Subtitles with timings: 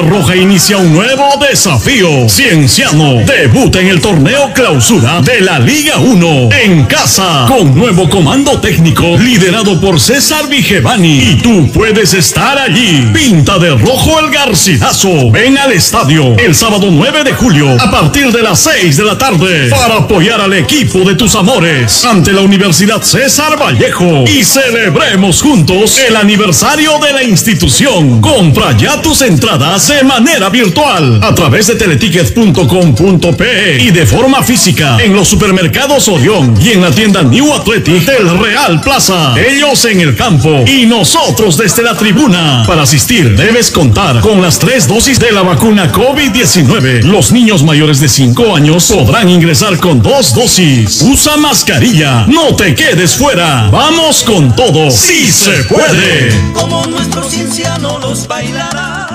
[0.00, 2.26] Roja inicia un nuevo desafío.
[2.26, 8.58] Cienciano debuta en el torneo clausura de la Liga 1 en casa con nuevo comando
[8.58, 11.32] técnico liderado por César Vigevani.
[11.32, 13.10] Y tú puedes estar allí.
[13.12, 15.30] Pinta de rojo el Garcilaso.
[15.30, 19.18] Ven al estadio el sábado 9 de julio a partir de las 6 de la
[19.18, 25.42] tarde para apoyar al equipo de tus amores ante la Universidad César Vallejo y celebremos
[25.42, 28.22] juntos el aniversario de la institución.
[28.22, 34.98] Compra ya tus entradas de manera virtual a través de teletickets.com.pe y de forma física
[35.02, 39.34] en los supermercados Orión y en la tienda New Athletic del Real Plaza.
[39.36, 42.64] Ellos en el campo y nosotros desde la tribuna.
[42.66, 47.02] Para asistir debes contar con las tres dosis de la vacuna COVID-19.
[47.02, 51.02] Los niños mayores de 5 años podrán ingresar con dos dosis.
[51.02, 52.26] Usa mascarilla.
[52.28, 53.68] No te quedes fuera.
[53.70, 54.90] Vamos con todo.
[54.90, 56.32] Sí se puede.
[56.52, 59.08] Como nuestro cienciano los bailará.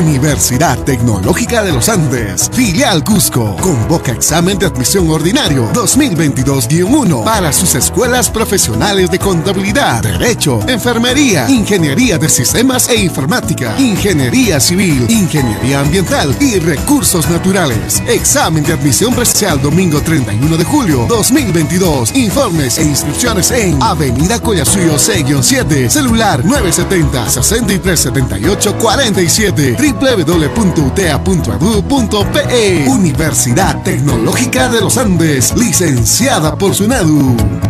[0.00, 7.74] Universidad Tecnológica de los Andes, filial Cusco, convoca examen de admisión ordinario 2022-1 para sus
[7.74, 16.34] escuelas profesionales de contabilidad, derecho, enfermería, ingeniería de sistemas e informática, ingeniería civil, ingeniería ambiental
[16.40, 18.02] y recursos naturales.
[18.08, 22.16] Examen de admisión presencial domingo 31 de julio 2022.
[22.16, 34.80] Informes e inscripciones en Avenida Collasuyo C-7, celular 970 6378 47 www.utea.edu.pe Universidad Tecnológica de
[34.80, 37.69] los Andes, licenciada por SUNADU.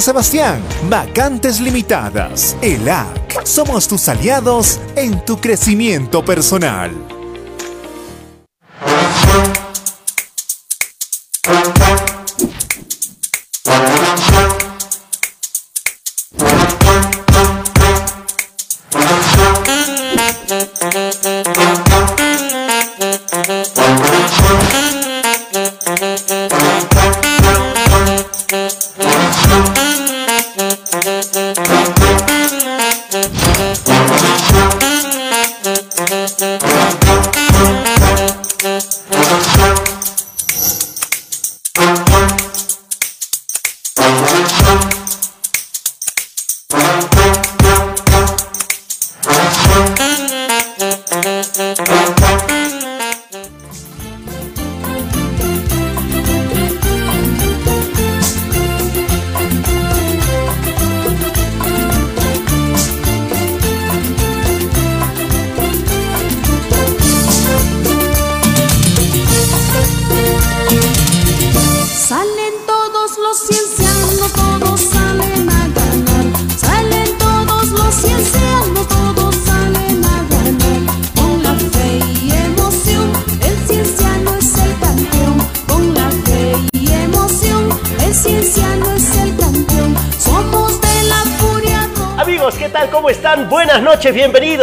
[0.00, 0.60] Sebastián.
[0.88, 2.56] Vacantes limitadas.
[2.62, 3.44] ELAC.
[3.44, 7.07] Somos tus aliados en tu crecimiento personal.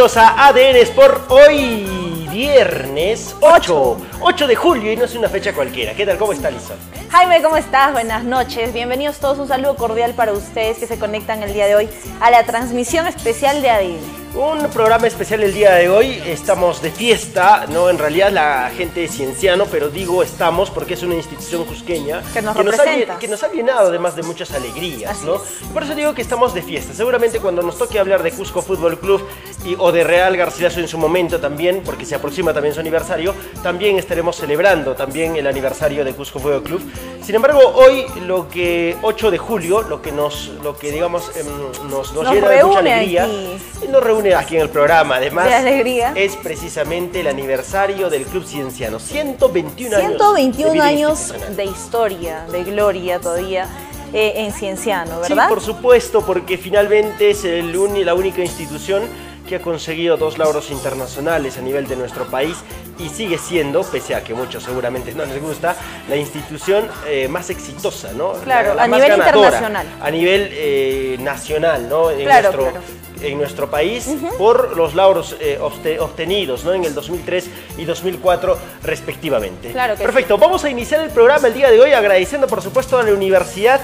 [0.06, 5.52] Bienvenidos a ADN Sport hoy viernes 8, 8 de julio y no es una fecha
[5.52, 5.94] cualquiera.
[5.94, 6.16] ¿Qué tal?
[6.16, 6.76] ¿Cómo está Lizón?
[7.10, 7.92] Jaime, ¿cómo estás?
[7.92, 8.72] Buenas noches.
[8.72, 9.38] Bienvenidos todos.
[9.38, 11.88] Un saludo cordial para ustedes que se conectan el día de hoy
[12.20, 14.25] a la transmisión especial de ADN.
[14.36, 16.20] Un programa especial el día de hoy.
[16.26, 17.88] Estamos de fiesta, ¿no?
[17.88, 22.42] En realidad la gente es cienciano, pero digo estamos porque es una institución cusqueña Que
[22.42, 23.14] nos ha, representa.
[23.14, 25.40] lle- que nos ha llenado además de muchas alegrías, ¿no?
[25.72, 26.92] Por eso digo que estamos de fiesta.
[26.92, 29.26] Seguramente cuando nos toque hablar de Cusco Fútbol Club
[29.64, 33.34] y, o de Real Garcilaso en su momento también, porque se aproxima también su aniversario,
[33.62, 36.82] también estaremos celebrando también el aniversario de Cusco Fútbol Club.
[37.24, 41.46] Sin embargo, hoy lo que 8 de julio, lo que nos, lo que digamos em,
[41.88, 43.88] nos, nos Nos llena de mucha alegría, aquí.
[43.88, 45.16] nos reúne aquí en el programa.
[45.16, 46.12] Además, De alegría.
[46.14, 48.98] es precisamente el aniversario del Club Cienciano.
[48.98, 50.08] 121 años.
[50.10, 51.56] de 121 vida años institucional.
[51.56, 53.68] de historia, de gloria todavía
[54.12, 55.44] eh, en Cienciano, ¿verdad?
[55.46, 59.02] Sí, por supuesto, porque finalmente es el la única institución
[59.46, 62.56] que ha conseguido dos lauros internacionales a nivel de nuestro país
[62.98, 65.76] y sigue siendo, pese a que muchos seguramente no les gusta,
[66.08, 68.32] la institución eh, más exitosa, ¿no?
[68.42, 69.86] Claro, La- la a más nivel ganadora, internacional.
[70.00, 72.10] A nivel eh, nacional, ¿no?
[72.10, 72.86] En Claro, nuestro, claro.
[73.22, 74.08] En nuestro país
[74.38, 76.72] por los lauros eh, obte- obtenidos ¿no?
[76.74, 77.48] en el 2003
[77.78, 79.72] y 2004 respectivamente.
[79.72, 82.98] Claro que Perfecto, vamos a iniciar el programa el día de hoy agradeciendo por supuesto
[82.98, 83.80] a la universidad,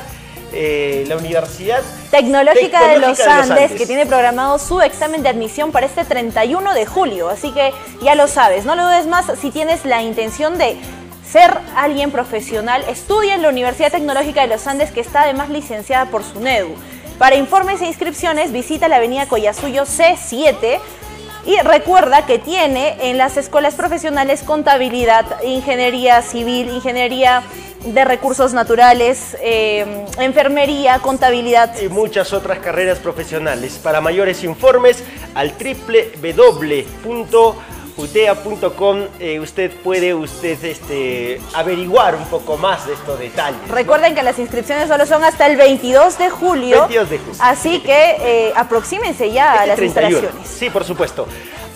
[0.52, 1.81] eh, la universidad
[2.11, 6.75] Tecnológica, de, los Tecnológica Andes, que tiene programado su examen de admisión para este 31
[6.75, 7.29] de julio.
[7.31, 10.76] Así que ya lo sabes, no lo dudes más si tienes la intención de
[11.26, 16.06] ser alguien profesional, estudia en la Universidad Tecnológica de los Andes, que está además licenciada
[16.11, 16.75] por SUNEDU.
[17.22, 20.80] Para informes e inscripciones, visita la avenida Collasuyo C7
[21.46, 27.44] y recuerda que tiene en las escuelas profesionales contabilidad, ingeniería civil, ingeniería
[27.84, 31.80] de recursos naturales, eh, enfermería, contabilidad.
[31.80, 33.78] y muchas otras carreras profesionales.
[33.80, 35.04] Para mayores informes
[35.36, 35.52] al
[37.97, 43.61] www.utea.com eh, usted puede usted este, averiguar un poco más de estos detalles.
[43.67, 43.75] ¿no?
[43.75, 46.79] Recuerden que las inscripciones solo son hasta el 22 de julio.
[46.81, 47.35] 22 de julio.
[47.41, 50.09] Así que eh, aproxímense ya a las 31.
[50.11, 50.49] instalaciones.
[50.49, 51.27] Sí, por supuesto.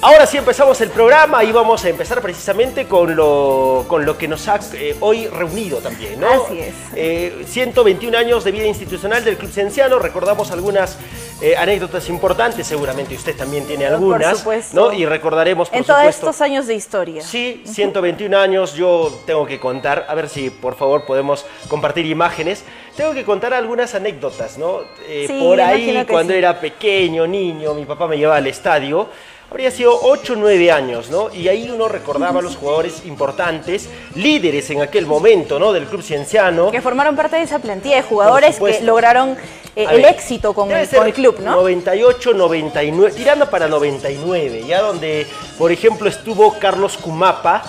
[0.02, 4.28] Ahora sí empezamos el programa y vamos a empezar precisamente con lo, con lo que
[4.28, 6.44] nos ha eh, hoy reunido también, ¿no?
[6.44, 6.74] Así es.
[6.94, 10.98] Eh, 121 años de vida institucional del Club Cienciano, recordamos algunas
[11.40, 14.74] eh, anécdotas importantes, seguramente usted también tiene Por algunas, supuesto.
[14.74, 14.92] ¿no?
[14.92, 17.22] Y recordaremos, por En todos estos años de historia.
[17.22, 22.64] Sí, 121 años, yo tengo que contar, a ver si por favor podemos compartir imágenes.
[22.96, 24.80] Tengo que contar algunas anécdotas, ¿no?
[25.06, 26.38] Eh, Sí, por ahí, cuando sí.
[26.38, 29.08] era pequeño, niño, mi papá me llevaba al estadio.
[29.48, 31.32] Habría sido 8 o 9 años, ¿no?
[31.32, 35.72] Y ahí uno recordaba a los jugadores importantes, líderes en aquel momento, ¿no?
[35.72, 36.70] Del club cienciano.
[36.72, 39.36] Que formaron parte de esa plantilla de jugadores que lograron
[39.76, 41.52] eh, el ver, éxito con el, ser con el club, ¿no?
[41.52, 45.26] 98, 99, tirando para 99, ya donde,
[45.58, 47.62] por ejemplo, estuvo Carlos Cumapa,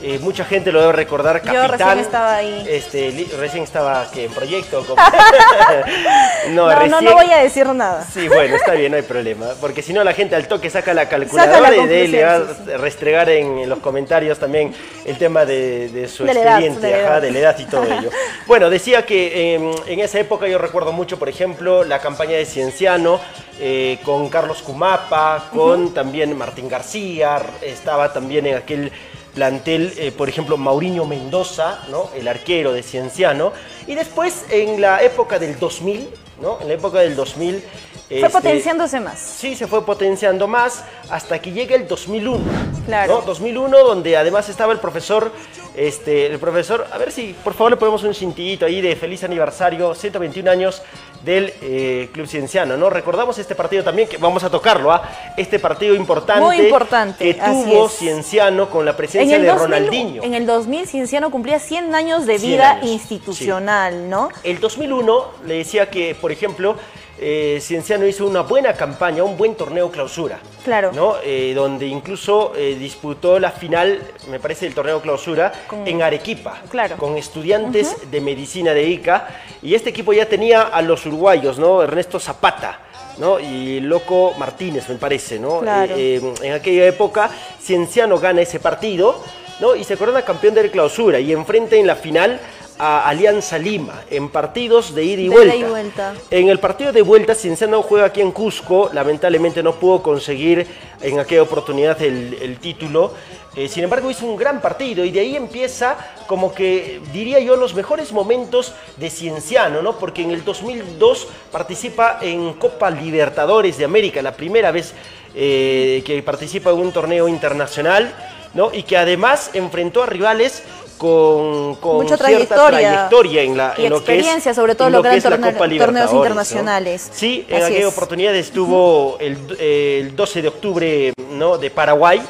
[0.00, 1.70] eh, mucha gente lo debe recordar, Yo capitán.
[1.78, 2.66] recién estaba ahí.
[2.68, 4.82] Este, recién estaba que en proyecto.
[4.86, 5.02] como-
[6.50, 8.06] No, no, recién- no voy a decir nada.
[8.10, 9.48] Sí, bueno, está bien, no hay problema.
[9.60, 12.36] Porque si no, la gente al toque saca la calculadora la y de le va
[12.36, 14.74] a restregar en, los comentarios también
[15.04, 17.22] el tema de, de su De la edad, expediente, de la ajá, edad.
[17.22, 18.10] de la edad y todo ello.
[18.46, 22.46] Bueno, decía que eh, en esa época yo recuerdo mucho, por ejemplo, la campaña de
[22.46, 23.20] Cienciano
[23.60, 28.92] eh, con Carlos Cumapa, con también Martín García, estaba también en aquel
[29.34, 32.10] plantel, eh, por ejemplo, Mauriño Mendoza, ¿no?
[32.16, 33.52] el arquero de Cienciano,
[33.86, 36.08] y después en la época del 2000,
[36.40, 36.58] ¿no?
[36.60, 37.62] en la época del 2000...
[38.08, 39.18] Fue este, potenciándose más.
[39.18, 42.42] Sí, se fue potenciando más hasta que llega el 2001.
[42.86, 43.16] Claro.
[43.16, 43.22] ¿no?
[43.22, 45.30] 2001, donde además estaba el profesor,
[45.76, 49.24] este, el profesor, a ver si por favor le ponemos un cintillito ahí de feliz
[49.24, 50.80] aniversario, 121 años
[51.22, 52.88] del eh, Club Cienciano, ¿no?
[52.88, 55.02] Recordamos este partido también, que vamos a tocarlo, ¿ah?
[55.36, 56.44] Este partido importante.
[56.44, 57.88] Muy importante, Que tuvo.
[57.90, 60.22] Cienciano con la En presencia de 2000, Ronaldinho.
[60.22, 64.30] en el 2000, Cienciano cumplía 100 años de 100 vida años, institucional, ¿no?
[64.44, 66.76] El 2001 le decía que, por ejemplo,
[67.20, 70.38] eh, Cienciano hizo una buena campaña, un buen torneo clausura.
[70.64, 70.92] Claro.
[70.92, 71.16] ¿no?
[71.24, 76.60] Eh, donde incluso eh, disputó la final, me parece, del torneo clausura Con- en Arequipa.
[76.70, 76.96] Claro.
[76.96, 79.28] Con estudiantes de medicina de ICA.
[79.62, 81.82] Y este equipo ya tenía a los uruguayos, ¿no?
[81.82, 82.80] Ernesto Zapata.
[83.18, 83.40] ¿no?
[83.40, 85.58] Y Loco Martínez, me parece, ¿no?
[85.58, 85.96] Claro.
[85.96, 87.28] En aquella época,
[87.60, 89.20] Cienciano gana ese partido,
[89.58, 89.74] ¿no?
[89.74, 92.38] Y se corona campeón de clausura y enfrenta en la final
[92.78, 95.56] a Alianza Lima en partidos de ida y vuelta.
[95.56, 96.14] y vuelta.
[96.30, 100.66] En el partido de vuelta, Cienciano juega aquí en Cusco, lamentablemente no pudo conseguir
[101.00, 103.12] en aquella oportunidad el, el título.
[103.56, 105.96] Eh, sin embargo, hizo un gran partido y de ahí empieza
[106.28, 109.98] como que, diría yo, los mejores momentos de Cienciano, ¿no?
[109.98, 114.94] Porque en el 2002 participa en Copa Libertadores de América, la primera vez
[115.34, 118.14] eh, que participa en un torneo internacional,
[118.54, 118.72] ¿no?
[118.72, 120.62] Y que además enfrentó a rivales
[120.98, 122.78] con, con Mucha cierta trayectoria.
[122.90, 125.24] trayectoria en, la, Y en lo que es, experiencia, sobre todo en lo que es
[125.24, 126.18] la Copa torneos Libertadores, ¿no?
[126.18, 127.08] internacionales.
[127.12, 127.92] Sí, en Así aquella es.
[127.94, 131.56] oportunidad estuvo el, el 12 de octubre ¿no?
[131.56, 132.20] de Paraguay,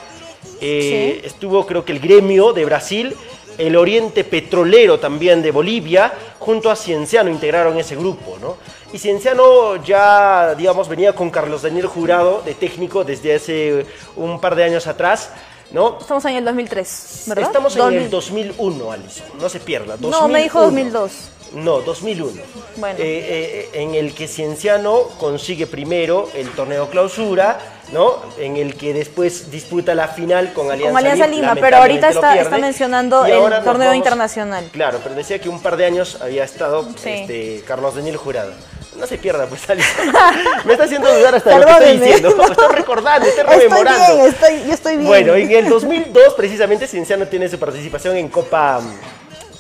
[0.60, 1.26] eh, Sí.
[1.26, 3.16] estuvo creo que el gremio de Brasil,
[3.58, 8.56] el Oriente Petrolero también de Bolivia, junto a Cienciano integraron ese grupo, ¿no?
[8.92, 13.84] Y Cienciano ya, digamos, venía con Carlos Daniel Jurado de técnico desde hace
[14.16, 15.30] un par de años atrás,
[15.70, 15.98] ¿no?
[16.00, 17.44] Estamos en el 2003, ¿verdad?
[17.44, 18.02] Estamos en 2000.
[18.02, 19.96] el 2001, Alison, no se pierda.
[20.00, 21.00] No, me dijo 2001.
[21.00, 21.30] 2002.
[21.52, 22.42] No, 2001.
[22.76, 22.98] Bueno.
[22.98, 27.58] Eh, eh, en el que Cienciano consigue primero el torneo clausura,
[27.92, 28.16] ¿no?
[28.38, 32.38] En el que después disputa la final con Alianza, Con Alianza Lima, pero ahorita está-
[32.38, 34.68] está mencionando Y el torneo internacional.
[34.72, 37.08] Claro, pero decía que un par de años había estado Sí.
[37.10, 38.52] este, Carlos Daniel Jurado.
[38.98, 40.12] No se pierda, pues, Alison.
[40.66, 42.28] Me está haciendo dudar hasta de lo que estoy diciendo.
[42.50, 44.14] Estoy recordando, estoy Estoy rememorando.
[44.16, 45.06] bien, estoy, yo estoy bien.
[45.08, 48.80] Bueno, en el 2002 precisamente Cienciano tiene su participación en Copa,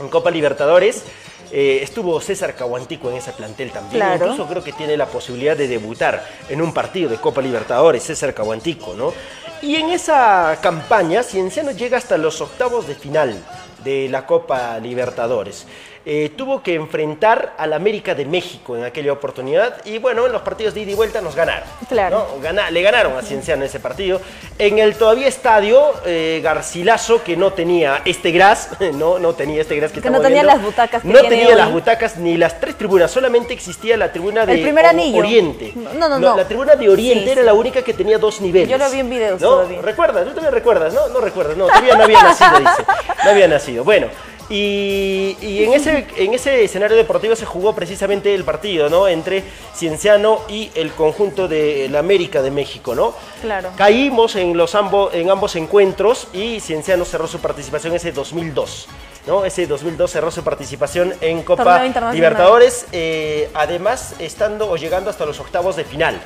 [0.00, 1.02] en Copa Libertadores.
[1.50, 3.96] Eh, estuvo César Caguantico en ese plantel también.
[3.96, 4.26] Claro.
[4.26, 8.34] Incluso creo que tiene la posibilidad de debutar en un partido de Copa Libertadores, César
[8.34, 9.12] Caguantico, ¿no?
[9.62, 13.42] Y en esa campaña Cienciano llega hasta los octavos de final
[13.82, 15.66] de la Copa Libertadores.
[16.10, 20.40] Eh, tuvo que enfrentar al América de México en aquella oportunidad y bueno, en los
[20.40, 21.68] partidos de ida y vuelta nos ganaron.
[21.86, 22.26] Claro.
[22.34, 22.40] ¿no?
[22.42, 24.18] Gana- le ganaron a Cienciano ese partido.
[24.58, 29.76] En el todavía estadio, eh, Garcilaso, que no tenía este gras, no, no tenía este
[29.76, 31.54] gras que, Que no tenía viendo, las butacas que No tiene tenía hoy.
[31.56, 35.18] las butacas ni las tres tribunas, solamente existía la tribuna de El primer anillo.
[35.18, 35.74] Oriente.
[35.76, 36.34] No, no, no.
[36.38, 37.44] La tribuna de Oriente Sí, era sí.
[37.46, 38.66] la única que tenía dos niveles.
[38.70, 39.48] Yo lo vi en videos ¿No?
[39.50, 39.82] todavía.
[39.82, 40.24] ¿Recuerdas?
[40.24, 41.06] Tú también recuerdas, ¿no?
[41.08, 42.82] No recuerdas, no, todavía no había nacido, dice.
[43.24, 43.84] No había nacido.
[43.84, 44.06] Bueno,
[44.50, 49.06] y, y en, ese, en ese escenario deportivo se jugó precisamente el partido, ¿no?
[49.06, 53.14] Entre Cienciano y el conjunto de la América de México, ¿no?
[53.42, 53.70] Claro.
[53.76, 58.88] Caímos en, los ambos, en ambos encuentros y Cienciano cerró su participación ese 2002.
[59.26, 59.44] ¿no?
[59.44, 61.82] Ese 2002 cerró su participación en Copa.
[62.12, 66.18] Libertadores, eh, además estando o llegando hasta los octavos de final.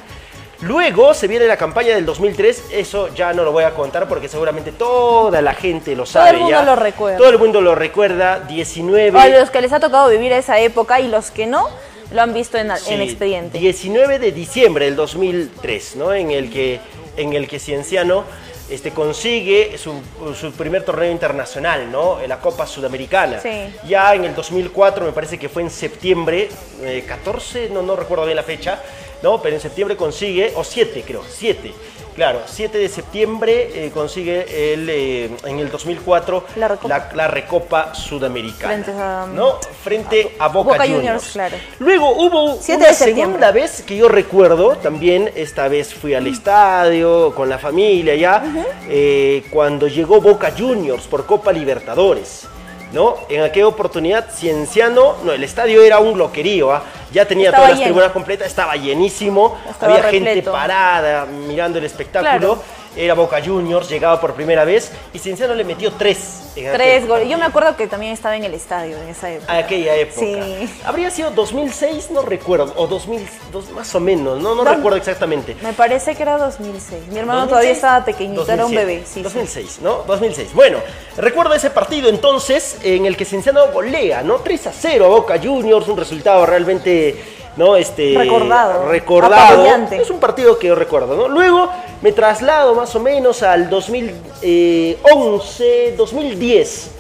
[0.62, 4.28] Luego se viene la campaña del 2003, eso ya no lo voy a contar porque
[4.28, 6.62] seguramente toda la gente lo sabe el mundo ya.
[6.62, 7.18] lo recuerda.
[7.18, 9.18] Todo el mundo lo recuerda, 19...
[9.18, 11.68] A los que les ha tocado vivir esa época y los que no,
[12.12, 13.58] lo han visto en, expediente.
[13.58, 16.14] 19 de diciembre del 2003, ¿no?
[16.14, 16.78] En el que,
[17.16, 18.24] en el que Cienciano
[18.70, 20.00] este, consigue su,
[20.38, 22.20] su primer torneo internacional, ¿no?
[22.20, 23.40] En la Copa Sudamericana.
[23.40, 23.74] Sí.
[23.88, 26.48] Ya en el 2004, me parece que fue en septiembre,
[26.82, 28.80] eh, 14, no, no recuerdo bien la fecha,
[29.22, 29.40] ¿no?
[29.40, 31.72] Pero en septiembre consigue, o 7 creo, 7.
[32.14, 36.88] Claro, 7 de septiembre eh, consigue el, eh, en el 2004 La Recopa.
[36.88, 38.74] la, la Recopa Sudamericana.
[38.74, 39.58] Frente a- ¿no?
[39.82, 41.32] Frente a Boca, Boca Juniors, Juniors.
[41.32, 41.56] claro.
[41.78, 47.34] Luego hubo 7 una segunda vez que yo recuerdo, también esta vez fui al estadio
[47.34, 48.44] con la familia ya,
[48.90, 52.46] eh, cuando llegó Boca Juniors por Copa Libertadores.
[52.92, 53.16] ¿No?
[53.28, 56.82] En aquella oportunidad, Cienciano, no, el estadio era un loquerío, ¿ah?
[57.10, 57.86] ya tenía Estaba todas las lleno.
[57.88, 62.62] tribunas completas, estaba llenísimo, Estaba había gente parada mirando el espectáculo, Claro.
[62.96, 66.50] Era Boca Juniors, llegaba por primera vez y Cienciano le metió tres.
[66.56, 67.28] en Tres goles.
[67.28, 69.56] Yo me acuerdo que también estaba en el estadio en esa época.
[69.56, 70.20] aquella época.
[70.20, 70.68] Sí.
[70.84, 75.56] Habría sido 2006, no recuerdo, o 2000, dos- más o menos, no, no recuerdo exactamente.
[75.62, 77.06] Me parece que era 2006.
[77.08, 79.02] Mi hermano 2006, todavía estaba pequeñito, era un 2007, bebé.
[79.06, 79.22] Sí, sí.
[79.22, 80.02] 2006, ¿no?
[80.06, 80.52] 2006.
[80.52, 80.78] Bueno,
[81.16, 84.36] recuerdo ese partido entonces en el que Cienciano golea, ¿no?
[84.40, 87.16] 3 a 0 a Boca Juniors, un resultado realmente,
[87.56, 87.76] ¿no?
[87.76, 89.64] Este, Recordado, Recordado.
[89.92, 91.28] Es un partido que yo recuerdo, ¿no?
[91.28, 91.68] Luego
[92.00, 96.90] me traslado más o menos al 2011, 2010.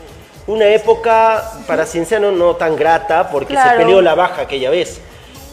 [0.46, 3.70] Una época para Cienciano no tan grata porque Claro.
[3.70, 5.00] se peleó la baja aquella vez.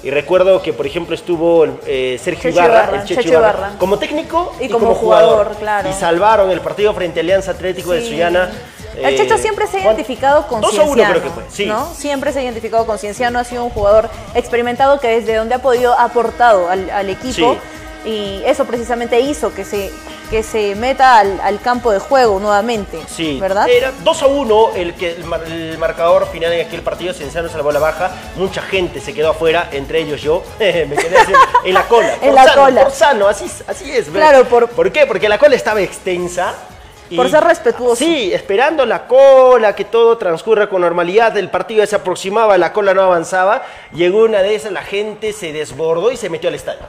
[0.01, 3.75] Y recuerdo que, por ejemplo, estuvo eh, Sergio Ibarra, el Checho Checho Ibarra, Ibarra.
[3.77, 5.89] como técnico Y como jugador, claro.
[5.89, 8.01] Y salvaron el partido frente a Alianza Atlético de.
[8.07, 8.49] Sullana.
[8.97, 11.43] El eh, Checho siempre se ha identificado con 2 a 1 Cienciano, creo que fue,
[11.51, 11.65] sí.
[11.65, 11.93] ¿no?
[11.93, 15.59] Siempre se ha identificado con Cienciano, ha sido un jugador experimentado que desde donde ha
[15.61, 17.55] podido ha aportado al, al equipo
[18.05, 19.91] y eso precisamente hizo que se,
[20.29, 23.67] que se meta al, al campo de juego nuevamente, Sí, ¿verdad?
[23.69, 27.13] Era 2 a 1 el, que, el, mar- el marcador final en aquel partido.
[27.13, 28.11] Cienciano salvó la baja.
[28.37, 30.43] Mucha gente se quedó afuera, entre ellos yo.
[30.59, 31.33] Me quedé así
[31.65, 32.13] en la cola.
[32.21, 32.83] En por la sano, cola.
[32.83, 34.07] Por sano, así, así es.
[34.07, 35.05] Claro, por- ¿Por qué?
[35.05, 36.53] Porque la cola estaba extensa.
[37.09, 37.95] Y- Por ser respetuoso.
[37.95, 41.35] Sí, esperando la cola, que todo transcurra con normalidad.
[41.37, 43.63] El partido se aproximaba, la cola no avanzaba.
[43.93, 46.81] Llegó una de esas, la gente se desbordó y se metió al estadio.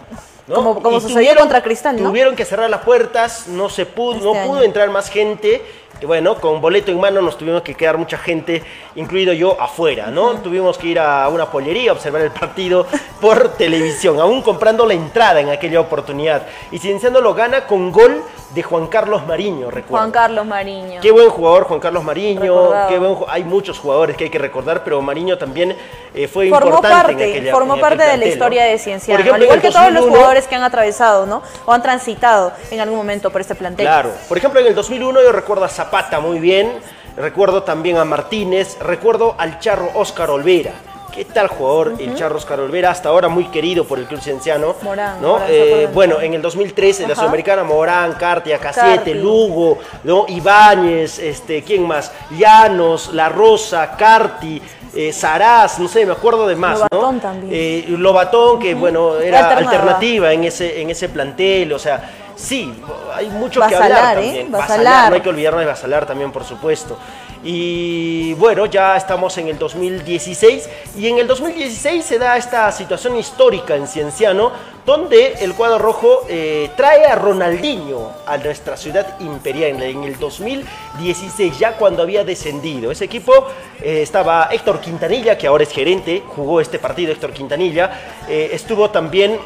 [0.47, 0.57] ¿no?
[0.57, 2.09] Como- como sucedió contra Cristal, ¿no?
[2.09, 4.47] Tuvieron que cerrar las puertas, no se pudo, Este no año.
[4.49, 5.63] pudo entrar más gente.
[6.03, 8.63] Y bueno, con boleto en mano nos tuvimos que quedar mucha gente,
[8.95, 10.31] incluido yo, afuera, ¿no?
[10.39, 12.87] Tuvimos que ir a una pollería a observar el partido
[13.21, 16.47] por televisión, aún comprando la entrada en aquella oportunidad.
[16.71, 18.23] Y Cienciano lo gana con gol
[18.55, 19.99] de Juan Carlos Mariño, recuerdo.
[19.99, 21.01] Juan Carlos Mariño.
[21.03, 22.89] Qué buen jugador Juan Carlos Mariño, Recordado.
[22.89, 25.77] qué buen ju- hay muchos jugadores que hay que recordar, pero Mariño también
[26.15, 29.21] eh, fue Formó importante en aquella formó en parte de la historia de Cienciano, Por
[29.21, 31.43] ejemplo, al igual que todos los 2001 jugadores que han atravesado, ¿no?
[31.67, 33.87] O han transitado en algún momento por este plantel.
[33.87, 34.11] Claro.
[34.29, 36.73] Por ejemplo, en el 2001 yo recuerdo a Zapata muy bien,
[37.17, 40.73] recuerdo también a Martínez, recuerdo al Charro Óscar Olvera.
[41.11, 42.91] ¿Qué tal jugador el Charro Óscar Olvera?
[42.91, 44.77] Hasta ahora muy querido por el club cienciano.
[44.83, 45.39] Morán, ¿no?
[45.39, 47.15] Morán, ¿se Eh, bueno, en el 2013 en la.
[47.15, 48.79] Sudamericana, Morán, Cartia, Carti.
[48.79, 50.27] Casiete, Lugo, ¿no?
[50.29, 52.13] Ibáñez, este, ¿quién más?
[52.37, 54.61] Llanos, La Rosa, Carti.
[54.95, 57.23] Eh, Saraz, no sé, me acuerdo de más, Lobatón ¿no?
[57.23, 57.53] también.
[57.55, 62.03] Eh, Lobatón, que bueno, era alternativa en ese, en ese plantel, o sea,
[62.41, 62.73] sí,
[63.15, 64.23] hay mucho que hablar ¿eh?
[64.25, 64.53] también.
[64.53, 65.11] Basalar.
[65.11, 66.97] no hay que olvidarnos de Basalar también, por supuesto.
[67.43, 70.69] Y bueno, ya estamos en el 2016
[70.99, 74.53] y en el 2016 se da esta situación histórica en Cienciano
[74.85, 81.59] donde el cuadro rojo eh, trae a Ronaldinho a nuestra ciudad imperial en el 2016,
[81.59, 82.91] ya cuando había descendido.
[82.91, 83.33] Ese equipo
[83.81, 87.91] eh, estaba Héctor Quintanilla, que ahora es gerente, jugó este partido Héctor Quintanilla,
[88.29, 89.39] eh, estuvo también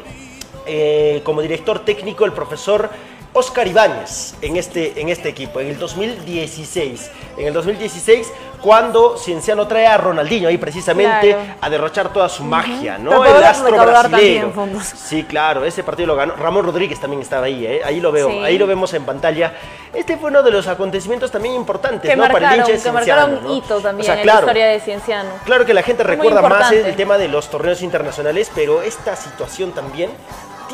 [0.65, 2.89] eh, como director técnico el profesor
[3.33, 7.11] Oscar Ibáñez en este, en este equipo, en el 2016.
[7.37, 8.31] En el 2016,
[8.61, 11.43] cuando Cienciano trae a Ronaldinho ahí precisamente Claro.
[11.59, 13.21] a derrochar toda su magia, ¿no?
[13.21, 14.51] Pero El astro brasileño.
[14.51, 14.81] también.
[14.81, 16.33] Sí, claro, ese partido lo ganó.
[16.37, 17.81] Ramón Rodríguez también estaba ahí, ¿eh?
[17.83, 18.37] ahí lo veo, Sí.
[18.39, 19.53] ahí lo vemos en pantalla.
[19.93, 22.23] Este fue uno de los acontecimientos también importantes, Que ¿no?
[22.23, 23.57] Para el marcaron, hincha de que marcaron Cienciano, ¿no?
[23.57, 25.29] hito también O sea, en la claro, historia de Cienciano.
[25.43, 29.73] Claro que la gente recuerda más el tema de los torneos internacionales, pero esta situación
[29.73, 30.09] también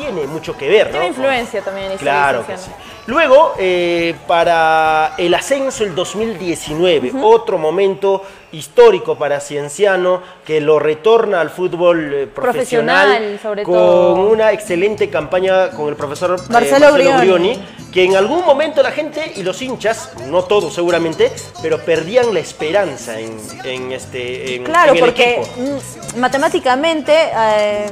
[0.02, 0.92] tiene mucho que ver, ¿no?
[0.92, 2.70] Tiene influencia también Claro que sí.
[3.06, 11.40] Luego, eh, para el ascenso el 2019, otro momento histórico para Cienciano que lo retorna
[11.40, 14.14] al fútbol eh, profesional, Profesional, sobre con todo.
[14.30, 17.58] una excelente campaña con el profesor eh, Marcelo Brioni.
[17.92, 21.32] que en algún momento la gente y los hinchas, no todos seguramente,
[21.62, 25.60] pero perdían la esperanza en, en este en, Claro, en el porque equipo.
[26.16, 27.86] mm, matemáticamente eh,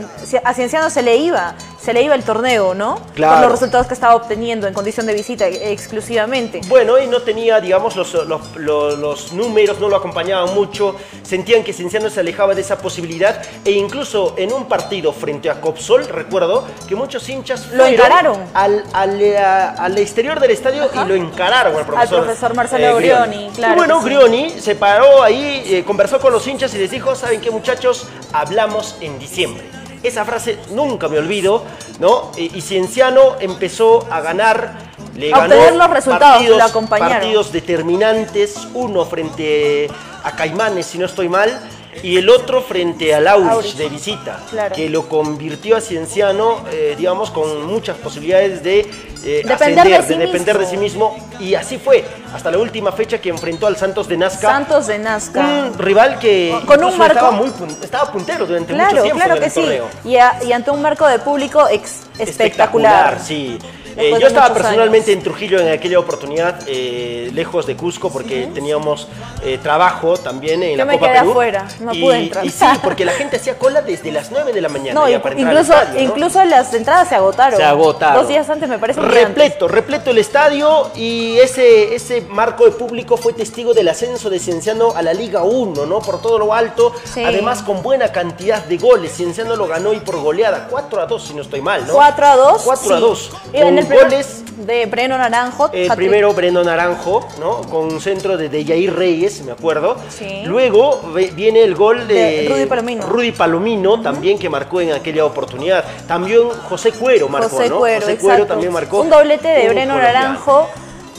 [0.44, 3.00] a Cienciano se le iba, se le iba el torneo, ¿no?
[3.14, 3.34] Claro.
[3.36, 4.74] Por los resultados que estaba obteniendo en
[5.06, 6.60] de visita eh, exclusivamente.
[6.68, 11.62] Bueno, y no tenía, digamos, los, los- los- los números, no lo acompañaban mucho, sentían
[11.64, 16.06] que Cienciano se alejaba de esa posibilidad e incluso en un partido frente a Copsol,
[16.08, 18.38] recuerdo que muchos hinchas Lo encararon.
[18.54, 22.24] Al, al, eh, al exterior del estadio y lo encararon al profesor.
[22.24, 24.04] profesor Marcelo Brioni, claro Y bueno, sí.
[24.06, 28.06] Grioni se paró ahí, eh, conversó con los hinchas y les dijo, ¿saben qué muchachos?
[28.32, 29.64] Hablamos en diciembre.
[30.02, 31.62] Esa frase nunca me olvido,
[31.98, 32.32] ¿no?
[32.36, 37.12] Y, y Cienciano empezó a ganar, le A ganó obtener los resultados, partidos, lo acompañaron.
[37.18, 39.88] partidos determinantes, uno frente
[40.24, 41.58] a Caimanes, si no estoy mal,
[42.02, 43.74] y el otro frente al Aurich Aurich.
[43.74, 44.74] de visita, Claro.
[44.76, 48.80] que lo convirtió a Cienciano, eh, digamos, con muchas posibilidades de
[49.22, 51.14] eh, Depender ascender, de sí depender de sí mismo.
[51.40, 54.48] y así fue, hasta la última fecha que enfrentó al Santos de Nazca.
[54.50, 55.40] Santos de Nazca.
[55.40, 59.18] Un rival que Con un marco- estaba, muy, pun- estaba puntero durante mucho Claro, tiempo
[59.18, 59.60] claro en que sí.
[59.60, 59.88] torneo.
[60.06, 63.18] Y, a- y ante un marco de público ex- espectacular.
[63.22, 63.58] sí.
[63.96, 65.18] Eh, yo estaba personalmente años.
[65.18, 69.08] en Trujillo en aquella oportunidad, eh, lejos de Cusco, porque teníamos
[69.42, 71.30] eh, trabajo también en Yo la me Copa quedé Perú.
[71.30, 72.44] afuera, no y, pude entrar.
[72.46, 75.18] Y sí, porque la gente hacía cola desde las 9 de la mañana No, ya
[75.18, 76.08] inc- para entrar incluso, al estadio, ¿no?
[76.14, 77.58] incluso las entradas se agotaron.
[77.58, 78.16] Se agotaron.
[78.20, 79.00] Dos días antes me parece.
[79.00, 84.38] Repleto, repleto el estadio y ese, ese marco de público fue testigo del ascenso de
[84.38, 86.00] Cienciano a la Liga 1, ¿no?
[86.00, 87.24] Por todo lo alto, Sí.
[87.24, 89.12] además con buena cantidad de goles.
[89.16, 91.94] Cienciano lo ganó y por goleada, 4 a 2 si no estoy mal, ¿no?
[91.94, 92.62] 4 a 2.
[92.64, 93.02] 4 a sí.
[93.02, 93.30] 2.
[93.52, 95.70] Y En Primer- goles de Breno Naranjo.
[95.72, 97.62] el primero Breno Naranjo, ¿no?
[97.62, 99.96] Con un centro de, de Yair Reyes, me acuerdo.
[100.08, 100.42] Sí.
[100.44, 101.00] Luego
[101.34, 103.06] viene el gol de, De Rudy Palomino.
[103.06, 105.84] Rudy Palomino, también que marcó en aquella oportunidad.
[106.06, 107.78] También José Cuero marcó, José ¿no?
[107.78, 108.26] Cuero, José exacto.
[108.28, 109.00] Cuero también marcó.
[109.00, 109.96] Un doblete de Breno.
[109.96, 110.68] Naranjo,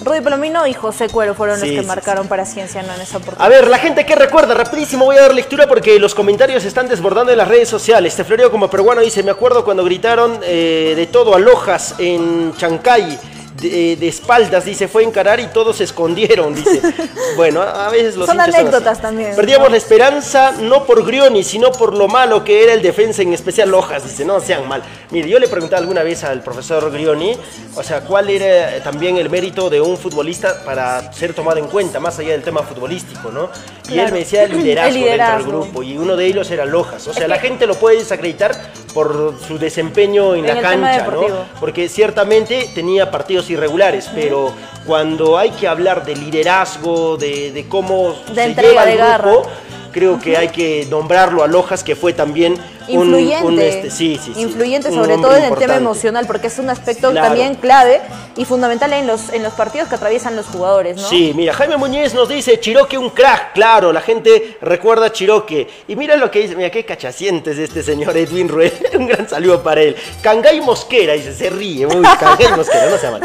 [0.04, 3.18] Rudy Palomino y José Cuero fueron Sí, los que sí, marcaron para Cienciano en esa
[3.18, 3.50] A oportunidad.
[3.50, 7.32] ver, la gente que recuerda, rapidísimo voy a dar lectura porque los comentarios están desbordando
[7.32, 8.14] en las redes sociales.
[8.14, 12.54] Este Florio como peruano dice, me acuerdo cuando gritaron eh, de todo a Lojas en
[12.58, 13.20] Chancay.
[13.62, 16.82] De, de espaldas, dice, fue a encarar y todos se escondieron, dice.
[17.38, 19.72] Bueno, a veces los Son anécdotas también, Perdíamos ¿no?
[19.72, 23.70] la esperanza no por Grioni, sino por lo malo que era el defensa, en especial
[23.70, 24.82] Lojas, dice, no sean mal.
[25.12, 27.38] Mire, yo le pregunté alguna vez al profesor Grioni,
[27.76, 31.68] o sea, cuál era eh, también el mérito de un futbolista para ser tomado en
[31.68, 33.50] cuenta, más allá del tema futbolístico, ¿no?
[33.88, 34.14] Y él Claro.
[34.14, 35.52] me decía el liderazgo, El dentro del liderazgo.
[35.52, 37.08] grupo, y uno de ellos era Lojas.
[37.08, 38.52] O sea, Es la que- gente lo puede desacreditar
[38.94, 41.46] por su desempeño en, En la cancha, ¿no?
[41.62, 44.54] Porque ciertamente tenía partidos irregulares, pero
[44.86, 48.98] cuando hay que hablar de liderazgo, de, de cómo De se entrega, lleva de el
[48.98, 49.32] garra.
[49.32, 49.50] grupo,
[49.92, 52.56] creo que hay que nombrarlo a Lojas, que fue también
[52.94, 56.60] Influyente, un, este, sí, sí, sí, influyente sobre todo en el tema emocional, porque es
[56.60, 57.28] un aspecto Claro.
[57.28, 58.02] también clave
[58.38, 61.08] y fundamental en los, en los partidos que atraviesan los jugadores, ¿no?
[61.08, 65.68] Sí, mira, Jaime Muñiz nos dice, Chiroque un crack, claro, la gente recuerda a Chiroque.
[65.88, 69.62] Y mira lo que dice, mira qué cachacientes este señor Edwin Ruel, un gran saludo
[69.62, 69.96] para él.
[70.22, 73.22] Cangay Mosquera, dice, se ríe, uy, Cangay Mosquera, no se mal.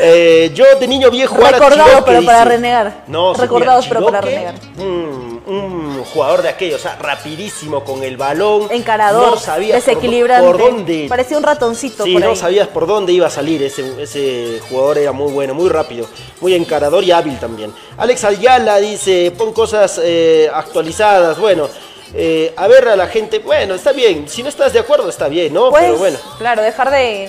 [0.00, 2.44] Eh, yo de niño viejo Recordado, pero para dice.
[2.50, 3.04] renegar.
[3.06, 4.54] No, Recordados, mira, pero para renegar.
[4.78, 8.68] Un, un jugador de aquellos, o sea, rapidísimo con el balón.
[9.10, 10.46] Encarador, no sabía por- desequilibrante.
[10.46, 12.36] por dónde Parecía un ratoncito Sí, por no ahí.
[12.36, 16.06] sabías por dónde iba a salir ese, ese jugador, era muy bueno, muy rápido,
[16.40, 17.72] muy encarador y hábil también.
[17.96, 21.68] Alex Ayala dice, pon cosas eh, actualizadas, bueno,
[22.14, 25.28] eh, a ver a la gente, bueno, está bien, si no estás de acuerdo está
[25.28, 25.70] bien, ¿no?
[25.70, 26.18] Pues, Pero bueno.
[26.38, 27.28] claro, dejar de,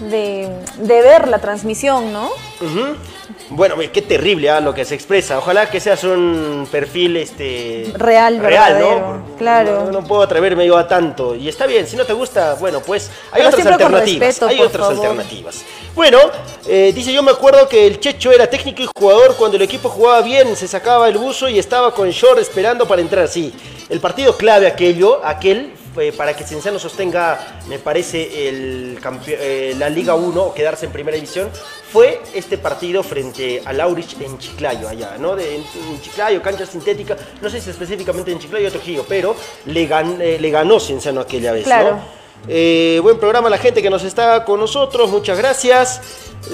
[0.00, 2.26] de, de ver la transmisión, ¿no?
[2.60, 2.96] Ujú.
[3.50, 5.38] Bueno, qué terrible ah, lo que se expresa.
[5.38, 9.36] Ojalá que seas un perfil este Real, real, ¿no?
[9.36, 9.84] claro.
[9.86, 11.34] No, no puedo atreverme yo a tanto.
[11.34, 14.20] Y está bien, si no te gusta, bueno, pues hay Pero otras alternativas.
[14.28, 15.06] respeto, hay otras favor.
[15.06, 15.62] alternativas.
[15.94, 16.18] Bueno,
[16.66, 19.88] eh, dice yo me acuerdo que el Checho era técnico y jugador cuando el equipo
[19.88, 23.28] jugaba bien, se sacaba el buzo y estaba con short esperando para entrar.
[23.28, 23.52] Sí,
[23.90, 29.88] el partido clave aquello, aquel eh, para que Cienciano sostenga, me parece, el eh, la
[29.88, 31.50] Liga 1 o quedarse en primera división,
[31.92, 35.36] fue este partido frente a Laurich en Chiclayo, allá, ¿no?
[35.36, 39.34] De- en, en Chiclayo, cancha sintética, no sé si específicamente en Chiclayo o Trujillo, pero
[39.66, 41.90] le, gan- eh, le ganó Cienciano aquella vez, Claro.
[41.92, 42.24] ¿no?
[42.46, 46.00] Eh, buen programa la gente que nos está con nosotros, muchas gracias.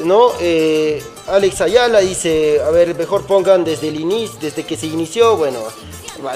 [0.04, 0.30] ¿no?
[0.40, 5.36] Eh, Alex Ayala dice, a ver, mejor pongan desde el inicio, desde que se inició,
[5.36, 5.58] bueno,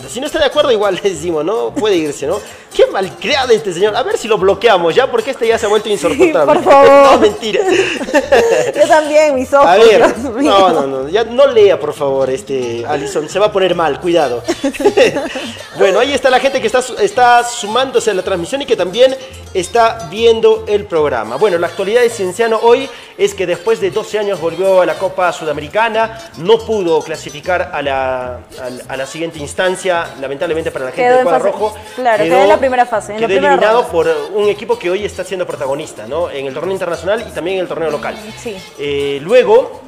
[0.09, 1.71] si no está de acuerdo igual le decimos, ¿no?
[1.71, 2.41] Puede irse, ¿no?
[2.75, 3.95] Qué malcriado este señor.
[3.97, 6.55] A ver si lo bloqueamos ya, porque este ya se ha vuelto insoportable.
[6.55, 7.13] por favor.
[7.13, 7.61] no, mentira.
[8.75, 9.67] Yo también, mis ojos.
[9.67, 13.53] A ver, no, no, no, ya no lea, por favor, este, Alison, se va a
[13.53, 14.43] poner mal, cuidado.
[15.79, 19.17] bueno, ahí está la gente que está, está sumándose a la transmisión y que también
[19.55, 21.37] está viendo el programa.
[21.37, 24.95] Bueno, la actualidad de Cienciano hoy es que después de 12 años volvió a la
[24.95, 30.87] Copa Sudamericana, no pudo clasificar a la, a la- a la siguiente instancia, lamentablemente para
[30.87, 31.75] la gente Quedó del cuadro fase- rojo.
[31.95, 33.93] claro, quedó en la primera fase, en la quedó primera eliminado ronda.
[33.93, 36.29] por un equipo que hoy está siendo protagonista, ¿no?
[36.31, 38.17] En el torneo internacional y también en el torneo local.
[38.37, 38.57] Sí.
[38.79, 39.83] Eh, luego,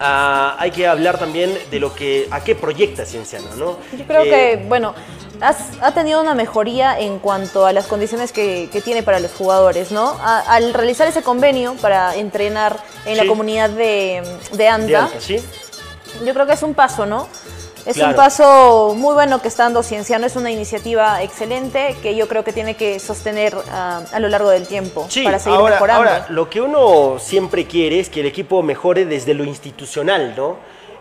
[0.00, 3.78] ah, hay que hablar también de lo que, a qué proyecta Cienciano, ¿no?
[3.96, 4.94] Yo creo Eh, que, bueno,
[5.40, 9.32] has- ha tenido una mejoría en cuanto a las condiciones que, que tiene para los
[9.32, 10.16] jugadores, ¿no?
[10.20, 13.28] A- al realizar ese convenio para entrenar en la Sí.
[13.28, 14.22] comunidad de,
[14.52, 15.36] de alta, ¿sí?
[16.24, 17.28] yo creo que es un paso, ¿no?
[17.86, 22.28] Es un paso muy bueno que está dando Cienciano, es una iniciativa excelente que yo
[22.28, 25.74] creo que tiene que sostener ah, a lo largo del tiempo Sí, para seguir ahora,
[25.76, 26.10] mejorando.
[26.10, 30.56] ahora, lo que uno siempre quiere es que el equipo mejore desde lo institucional, ¿no?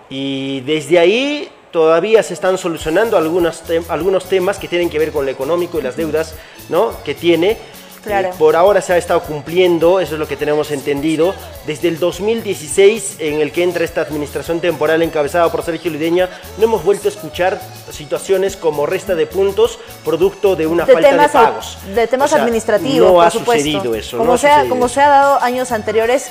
[0.10, 5.12] Y desde ahí todavía se están solucionando algunos, tem- algunos temas que tienen que ver
[5.12, 6.34] con lo económico y las deudas,
[6.70, 6.92] ¿no?
[7.04, 7.58] Que tiene.
[8.04, 8.30] Claro.
[8.30, 11.34] Eh, por ahora se ha estado cumpliendo, eso es lo que tenemos entendido.
[11.66, 16.64] Desde el 2016, en el que entra esta administración temporal encabezada por Sergio Lideña, no
[16.64, 17.60] hemos vuelto a escuchar
[17.92, 21.78] situaciones como resta de puntos producto de una de falta temas, de pagos.
[21.96, 23.64] de temas O sea, administrativos, No por ha supuesto.
[23.72, 24.18] sucedido eso.
[24.18, 26.28] Como, no ha sea, sucedido como se ha dado años anteriores,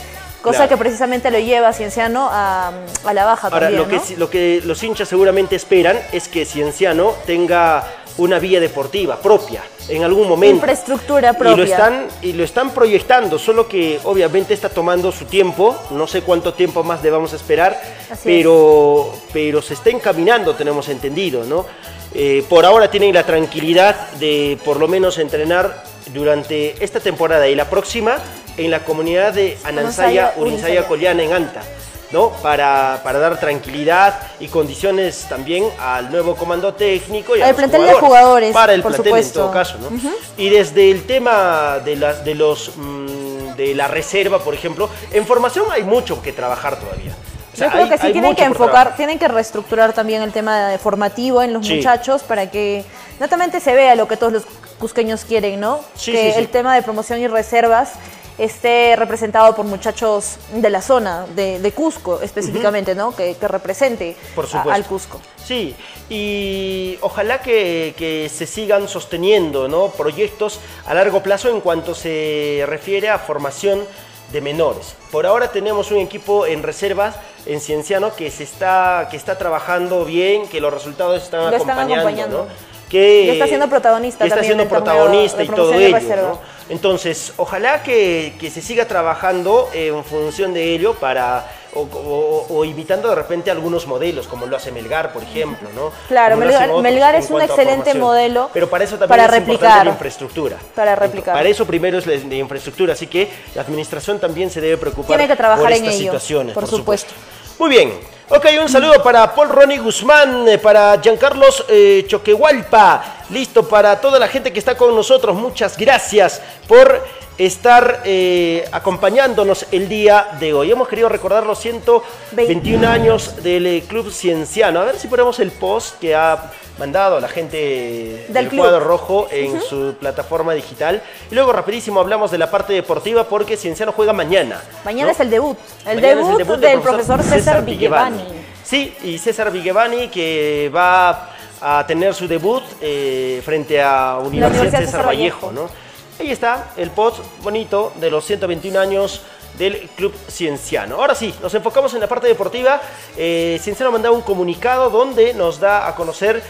[0.46, 0.68] cosa Claro.
[0.70, 2.70] que precisamente lo lleva a Cienciano a,
[3.04, 6.44] a la baja Ahora, también, lo, que, lo que los hinchas seguramente esperan es que
[6.46, 7.84] Cienciano tenga
[8.18, 10.56] una vía deportiva propia en algún momento.
[10.56, 11.64] Infraestructura Y lo, propia.
[11.64, 16.54] están, y lo están proyectando, solo que obviamente está tomando su tiempo, no sé cuánto
[16.54, 21.66] tiempo más debamos esperar, Así pero, pero se está encaminando, tenemos entendido, ¿no?
[22.14, 27.54] Eh, por ahora tienen la tranquilidad de por lo menos entrenar durante esta temporada y
[27.54, 28.18] la próxima
[28.56, 30.88] en la comunidad de Anansaya, Urinsaya, Urinsaya.
[30.88, 31.62] Collana en Anta.
[32.10, 32.30] ¿No?
[32.42, 37.94] Para, para dar tranquilidad y condiciones también al nuevo comando técnico y Al plantel de
[37.94, 39.88] jugadores, para el por plantel en todo caso, ¿no?
[40.36, 45.26] Y desde el tema de las de los mm, de la reserva, por ejemplo, en
[45.26, 47.12] formación hay mucho que trabajar todavía.
[47.52, 50.30] O sea, Yo creo hay- que sí tienen que enfocar, tienen que reestructurar también el
[50.30, 51.76] tema de formativo en los Sí.
[51.76, 52.84] muchachos para que
[53.18, 54.42] netamente se vea lo que todos los
[54.78, 55.80] cusqueños quieren, ¿no?
[55.94, 56.38] Sí, que sí.
[56.38, 57.92] el tema de promoción y reservas
[58.38, 63.14] esté representado por muchachos de la zona, de, de Cusco específicamente, ¿no?
[63.16, 65.20] Que, que represente Por a- al Cusco.
[65.42, 65.74] Sí,
[66.08, 69.88] y ojalá que, que se sigan sosteniendo ¿no?
[69.88, 73.84] proyectos a largo plazo en cuanto se refiere a formación
[74.32, 74.94] de menores.
[75.12, 77.14] Por ahora tenemos un equipo en reservas
[77.46, 81.78] en Cienciano que se está que está trabajando bien, que los resultados están Lo están
[81.78, 82.38] acompañando, acompañando.
[82.44, 82.75] ¿no?
[82.88, 86.38] Que Y está siendo protagonista que está también siendo protagonista y todo y ello.
[86.68, 92.64] Entonces, ojalá que, que se siga trabajando en función de ello para o, o- o
[92.64, 95.92] imitando de repente algunos modelos, como lo hace Melgar, por ejemplo, ¿no?
[96.08, 99.52] Claro, Melgar- otros Melgar es un excelente modelo Pero para eso también para es importante
[99.66, 99.84] replicar.
[99.86, 100.56] la infraestructura.
[100.74, 101.34] Para replicar.
[101.34, 105.08] Para eso primero es la la infraestructura, así que la administración también se debe preocupar
[105.18, 107.12] Tiene que trabajar por en estas ello, situaciones, por supuesto.
[107.58, 107.92] Muy bien.
[108.28, 114.18] Ok, un saludo para Paul Ronnie Guzmán, eh, para Giancarlos eh, Choquehualpa, listo para toda
[114.18, 115.34] la gente que está con nosotros.
[115.36, 117.02] Muchas gracias por
[117.38, 120.70] estar eh, acompañándonos el día de hoy.
[120.70, 124.80] Hemos querido recordar los 121 años del eh, Club Cienciano.
[124.80, 128.60] A ver si ponemos el post que ha mandado la gente del, club.
[128.60, 131.02] cuadro rojo en su plataforma digital.
[131.30, 134.62] Y luego rapidísimo hablamos de la parte deportiva porque Cienciano juega mañana.
[134.84, 135.12] Mañana ¿no?
[135.12, 135.58] es el debut.
[135.86, 138.24] El debut, del profesor César Vigevani.
[138.64, 144.80] Sí, y César Vigevani que va a tener su debut eh, frente a Universidad Universidad
[144.80, 145.52] César César Vallejo, Vallejo.
[145.52, 145.85] ¿no?
[146.18, 149.22] Ahí está el post bonito de los 121 años
[149.58, 150.96] del Club Cienciano.
[150.96, 152.80] Ahora sí, nos enfocamos en la parte deportiva.
[153.16, 156.42] Eh, Cienciano ha mandado un comunicado donde nos da a conocer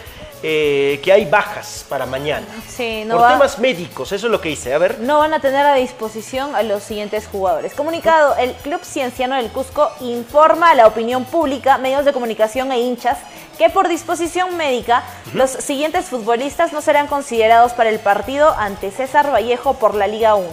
[0.42, 2.46] eh, que hay bajas para mañana.
[2.68, 4.72] Sí, no por va- temas médicos, eso es lo que dice.
[4.74, 5.00] A ver.
[5.00, 7.74] No van a tener a disposición a los siguientes jugadores.
[7.74, 12.78] Comunicado, el Club Cienciano del Cusco informa a la opinión pública, medios de comunicación e
[12.80, 13.18] hinchas
[13.58, 19.32] que por disposición médica los siguientes futbolistas no serán considerados para el partido ante César
[19.32, 20.46] Vallejo por la Liga 1.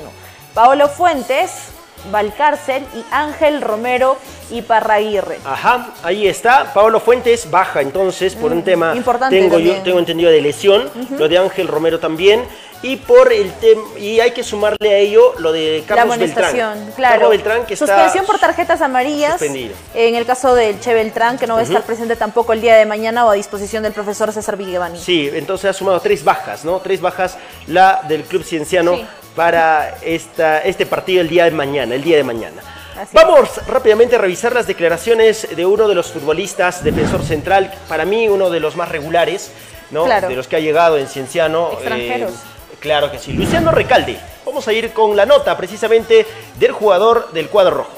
[0.53, 1.72] Paolo Fuentes,
[2.11, 4.17] Valcárcel y Ángel Romero
[4.51, 5.39] y Parraguirre.
[5.45, 6.73] Ajá, ahí está.
[6.73, 11.27] Pablo Fuentes baja entonces por un tema importante tengo yo tengo entendido de lesión, lo
[11.27, 12.43] de Ángel Romero también
[12.81, 16.73] y por el tema y hay que sumarle a ello lo de La Carlos amonestación,
[16.73, 16.95] Beltrán.
[16.95, 17.13] claro.
[17.13, 19.31] Carlos Beltrán que Suspensión está por tarjetas amarillas.
[19.39, 19.73] suspendido.
[19.93, 22.75] En el caso del Che Beltrán, que no va a estar presente tampoco el día
[22.75, 24.99] de mañana o a disposición del profesor César Villevani.
[24.99, 26.79] Sí, entonces ha sumado tres bajas, ¿no?
[26.79, 27.37] Tres bajas
[27.67, 29.05] la del Club Cienciano Sí.
[29.35, 32.61] Para esta, este partido el día de mañana, el día de mañana.
[32.99, 38.05] Así Vamos rápidamente a revisar las declaraciones de uno de los futbolistas, defensor central, para
[38.05, 39.51] mí uno de los más regulares,
[39.89, 40.05] ¿no?
[40.05, 40.29] Claro.
[40.29, 41.71] De los que ha llegado en Cienciano.
[41.73, 42.31] Extranjeros.
[42.31, 43.33] eh, claro que sí.
[43.33, 44.19] Luciano Recalde.
[44.45, 46.25] Vamos a ir con la nota precisamente
[46.59, 47.91] del jugador del cuadro rojo.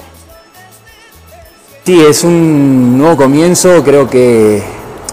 [1.84, 4.62] Sí, es un nuevo comienzo, creo que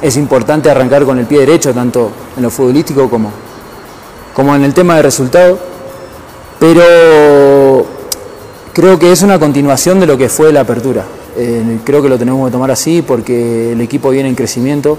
[0.01, 3.31] es importante arrancar con el pie derecho, tanto en lo futbolístico como,
[4.33, 5.59] como en el tema de resultado,
[6.63, 7.85] pero
[8.71, 11.03] creo que es una continuación de lo que fue la apertura.
[11.35, 14.97] Eh, creo que lo tenemos que tomar así porque el equipo viene en crecimiento,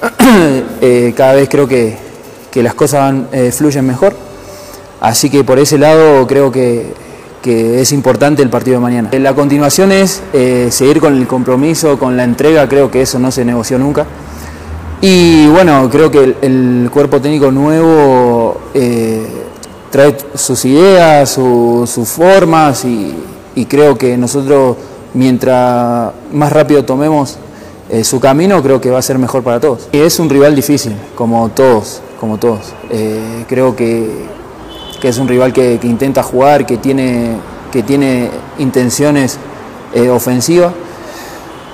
[0.80, 1.96] Eh, cada vez creo que,
[2.52, 4.14] que las cosas eh, fluyen mejor,
[5.00, 6.92] así que por ese lado creo que,
[7.42, 9.10] que es importante el partido de mañana.
[9.18, 10.22] La continuación es
[10.70, 14.06] seguir con el compromiso, con la entrega, creo que eso no se negoció nunca.
[15.00, 18.60] Y bueno, creo que el, cuerpo técnico nuevo
[19.96, 23.14] trae sus ideas, su- sus formas y,
[23.66, 24.76] creo que nosotros
[25.14, 27.38] mientras más rápido tomemos
[27.88, 29.88] eh, su camino, creo que va a ser mejor para todos.
[29.92, 32.60] Y es un rival difícil, como todos, como todos.
[32.90, 34.26] Eh, creo que,
[35.00, 37.36] que es un rival que, que intenta jugar, que tiene,
[37.72, 38.28] que tiene
[38.58, 39.38] intenciones
[39.94, 40.74] eh, ofensivas.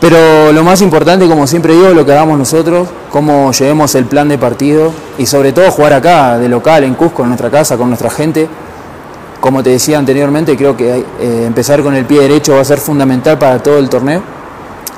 [0.03, 4.29] Pero lo más importante, como siempre digo, lo que hagamos nosotros, cómo llevemos el plan
[4.29, 7.87] de partido y sobre todo jugar acá, de local, en Cusco, en nuestra casa, con
[7.87, 8.49] nuestra gente.
[9.41, 12.79] Como te decía anteriormente, creo que eh, empezar con el pie derecho va a ser
[12.79, 14.21] fundamental para todo el torneo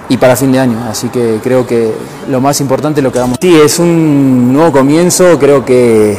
[0.09, 0.79] y para fin de año.
[0.88, 1.93] Así que creo que
[2.31, 3.37] lo más importante es lo que hagamos.
[3.43, 6.17] Sí, es un nuevo comienzo, creo que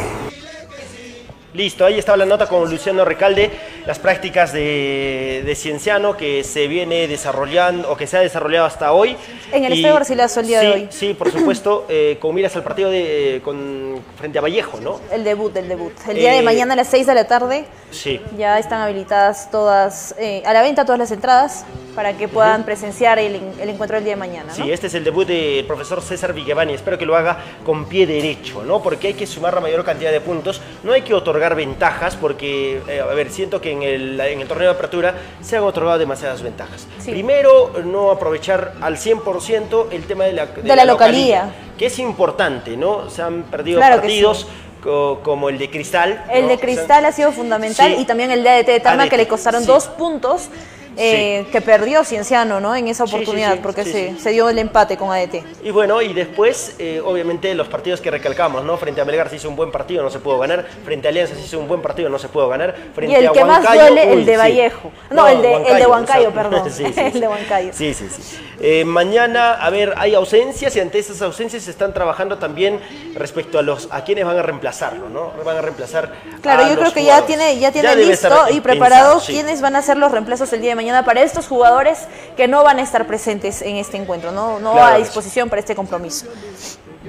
[1.55, 3.49] Listo, ahí estaba la nota con Luciano Recalde,
[3.85, 8.91] las prácticas de, de Cienciano que se viene desarrollando o que se ha desarrollado hasta
[8.91, 9.15] hoy.
[9.53, 10.87] En el Y- Estadio Garcilaso el día de sí, hoy.
[10.91, 14.99] Sí, por supuesto, eh, con miras al partido de, con, frente a Vallejo, ¿no?
[15.13, 15.93] El debut, el debut.
[16.09, 17.63] El día Eh, de mañana a las 6 de la tarde
[17.95, 18.21] Sí.
[18.37, 23.19] ya están habilitadas todas, eh, a la venta todas las entradas para que puedan presenciar
[23.19, 24.47] el, en- el encuentro del día de mañana.
[24.49, 24.53] ¿no?
[24.53, 26.73] Sí, este es el debut del profesor César Vigevani.
[26.73, 28.83] Espero que lo haga con pie derecho, ¿no?
[28.83, 30.61] Porque hay que sumar la mayor cantidad de puntos.
[30.83, 34.47] No hay que otorgar ventajas porque, eh, a ver, siento que en el, en el
[34.47, 36.85] torneo de apertura se han otorgado demasiadas ventajas.
[36.99, 37.11] Sí.
[37.11, 41.49] Primero, no aprovechar al 100% el tema de la, De la localía.
[41.77, 43.09] que es importante, ¿no?
[43.09, 44.47] Se han perdido Claro partidos
[44.85, 46.23] co- como el de Cristal.
[46.31, 46.47] El ¿no?
[46.49, 48.01] de Cristal ha sido fundamental Sí.
[48.01, 49.67] y también el de ADT de Tarma ADT, que le costaron sí.
[49.67, 50.49] dos puntos
[50.97, 52.75] eh, que perdió Cienciano ¿no?
[52.75, 55.43] en esa sí, oportunidad sí, porque se, dio el empate con ADT.
[55.63, 58.77] Y bueno, y después, eh, obviamente, los partidos que recalcamos, ¿no?
[58.77, 60.65] Frente a Melgar se hizo un buen partido, no se pudo ganar.
[60.83, 62.75] Frente a Alianza se hizo un buen partido, no se pudo ganar.
[62.93, 64.37] Frente Y el a que más Huancayo, duele, el de.
[64.37, 64.91] Vallejo.
[65.09, 66.65] No, el de- el de Huancayo, perdón.
[66.95, 67.69] El de Huancayo.
[67.73, 68.37] Sí, sí, sí.
[68.59, 72.79] Eh, mañana, a ver, hay ausencias y ante esas ausencias se están trabajando también
[73.15, 75.31] respecto a los a quienes van a reemplazarlo, ¿no?
[75.43, 76.11] Van a reemplazar.
[76.41, 79.33] Claro, a yo creo que ya tiene, ya tiene listo y pensado, preparado sí.
[79.33, 82.63] quiénes van a ser los reemplazos el día de mañana para estos jugadores que no
[82.63, 86.27] van a estar presentes en este encuentro, no, no Claro a disposición para este compromiso.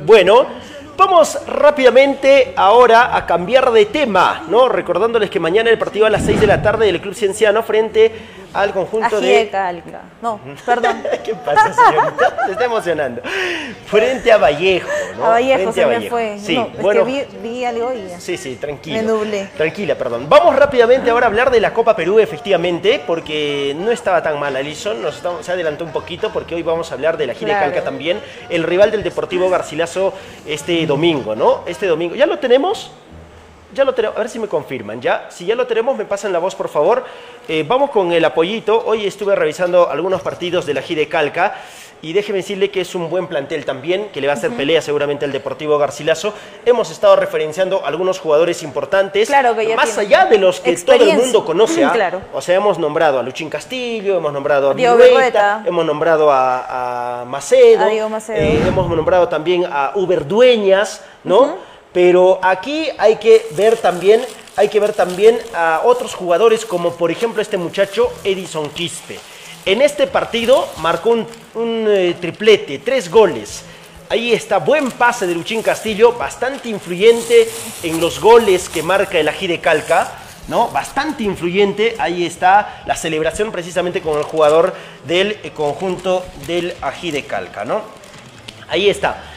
[0.05, 0.47] Bueno,
[0.97, 4.69] vamos rápidamente ahora a cambiar de tema, ¿no?
[4.69, 8.13] Recordándoles que mañana el partido a las 6 de la tarde del Club Cienciano frente
[8.63, 9.37] al conjunto de...
[9.37, 10.01] Ajieca, Alca.
[10.23, 11.03] No, perdón.
[11.25, 12.37] ¿Qué pasa, señorita?
[12.47, 13.23] Se está emocionando.
[13.87, 15.25] Frente a Vallejo, ¿no?
[15.27, 16.17] A Vallejo Frente se a me Vallejo.
[16.17, 16.39] fue.
[16.41, 17.05] Sí, no, es bueno.
[17.05, 18.21] que vi, vi algo y.
[18.21, 18.97] Sí, sí, tranquila.
[18.97, 19.49] Me nublé.
[19.57, 20.27] Tranquila, perdón.
[20.29, 24.57] Vamos rápidamente ahora a hablar de la Copa Perú, efectivamente, porque no estaba tan mal
[24.57, 27.55] Alison, nos estamos- se adelantó un poquito porque hoy vamos a hablar de la Gira
[27.55, 27.61] de.
[27.67, 30.13] Calca también, el rival del Deportivo Garcilaso
[30.47, 31.63] este domingo, ¿no?
[31.67, 32.15] Este domingo.
[32.15, 32.91] ¿Ya lo tenemos?
[33.77, 35.27] Ya lo tenemos, a ver si me confirman, ¿ya?
[35.29, 37.05] Si ya lo tenemos, me pasan la voz, por favor.
[37.47, 38.83] Eh, vamos con el apoyito.
[38.87, 41.55] Hoy estuve revisando algunos partidos de la Gide Calca
[42.03, 44.81] y déjeme decirle que es un buen plantel también, que le va a hacer pelea
[44.83, 46.35] seguramente al Deportivo Garcilaso.
[46.65, 50.97] Hemos estado referenciando algunos jugadores importantes, Claro que ya más allá de los que todo
[50.97, 51.85] el mundo conoce.
[51.85, 51.93] ¿ah?
[51.93, 52.21] Claro.
[52.35, 57.25] O sea, hemos nombrado a Luchín Castillo, hemos nombrado a Virueta, hemos nombrado a, a
[57.25, 58.39] Macedo, A Macedo.
[58.39, 61.76] eh, hemos nombrado también a Uber Dueñas, ¿no?
[61.97, 64.21] Pero aquí hay que ver también,
[64.55, 69.19] hay que ver también a otros jugadores como por ejemplo este muchacho Edison Quispe.
[69.65, 71.13] En este partido marcó
[71.55, 73.63] un, eh, triplete, tres goles.
[74.11, 77.49] Ahí está, buen pase de Luchín Castillo, bastante influyente
[77.83, 80.19] en los goles que marca el Ají de Calca.
[80.49, 80.69] ¿no?
[80.69, 81.97] Bastante influyente.
[81.99, 84.75] Ahí está la celebración precisamente con el jugador
[85.07, 87.81] del eh, conjunto del Ají de Calca, ¿no?
[88.69, 89.36] Ahí está.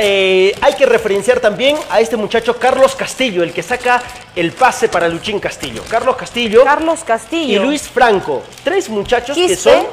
[0.00, 4.00] Eh, hay que referenciar también a este muchacho Carlos Castillo, el que saca
[4.36, 5.82] el pase para Luchín Castillo.
[5.88, 7.62] Carlos Castillo Carlos Castillo.
[7.62, 8.44] y Luis Franco.
[8.62, 9.86] Tres muchachos que son,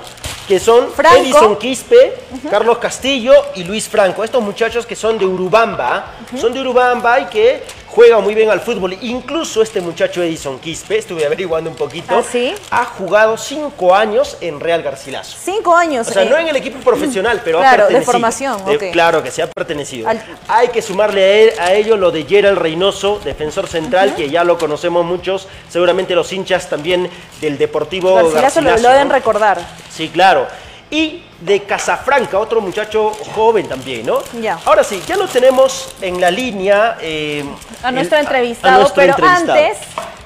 [0.48, 1.16] que son Franco.
[1.18, 2.14] Edison Quispe,
[2.50, 4.24] Carlos Castillo y Luis Franco.
[4.24, 7.64] Estos muchachos que son de Urubamba, son de Urubamba y que
[7.96, 8.98] juegan muy bien al fútbol.
[9.02, 12.54] Incluso este muchacho Edison Quispe, estuve averiguando un poquito, ¿Ah, sí?
[12.70, 15.38] ha jugado cinco años en Real Garcilaso.
[15.42, 16.08] Cinco años.
[16.08, 18.12] O sea, eh, no en el equipo profesional, pero Claro, ha de pertenecido.
[18.12, 18.84] formación, De- ok.
[18.92, 20.10] Claro que se ha pertenecido.
[20.10, 24.30] Al- Hay que sumarle a, él- a ello lo de Gerald Reynoso, defensor central, que
[24.30, 29.14] ya lo conocemos muchos, seguramente los hinchas también del Deportivo Garcilaso lo, lo deben ¿no?
[29.14, 29.60] recordar.
[29.90, 30.48] Sí, claro.
[30.92, 34.20] Y de Casafranca, otro muchacho joven también, ¿no?
[34.42, 34.58] Ya.
[34.66, 36.98] Ahora sí, ya lo tenemos en la línea.
[37.02, 37.44] eh,
[37.84, 39.52] A el- nuestro a- a entrevistado, nuestro pero entrevistado.
[39.54, 39.78] antes,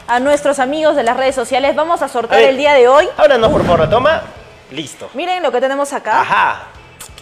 [0.07, 2.87] a nuestros amigos de las redes sociales, vamos a A sortear ver, el día de
[2.87, 3.09] hoy.
[3.17, 4.21] Háblanos, por favor, toma.
[4.71, 5.09] Listo.
[5.15, 6.21] Miren lo que tenemos acá.
[6.21, 6.63] Ajá.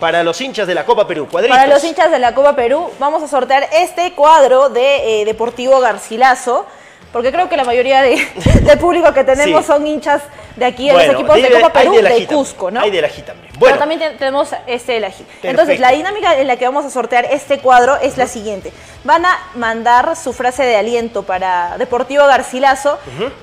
[0.02, 1.58] Para los hinchas de la Copa Perú, cuadritos.
[1.58, 5.80] Para los hinchas de la Copa Perú, vamos a sortear este cuadro de eh, Deportivo
[5.80, 6.66] Garcilaso,
[7.12, 8.16] porque creo que la mayoría de,
[8.64, 9.68] del público que tenemos Sí.
[9.72, 10.22] son hinchas
[10.56, 12.82] de aquí, de Bueno, los equipos de, Copa Perú, la de, también, Cusco, ¿no?
[12.82, 13.48] Hay de la Ají también.
[13.50, 15.24] Pero Bueno, también te- tenemos este del ají.
[15.44, 15.82] Entonces, Perfecto.
[15.82, 18.72] la dinámica en la que vamos a sortear este cuadro es la siguiente.
[19.04, 22.98] Van a mandar su frase de aliento para Deportivo Garcilaso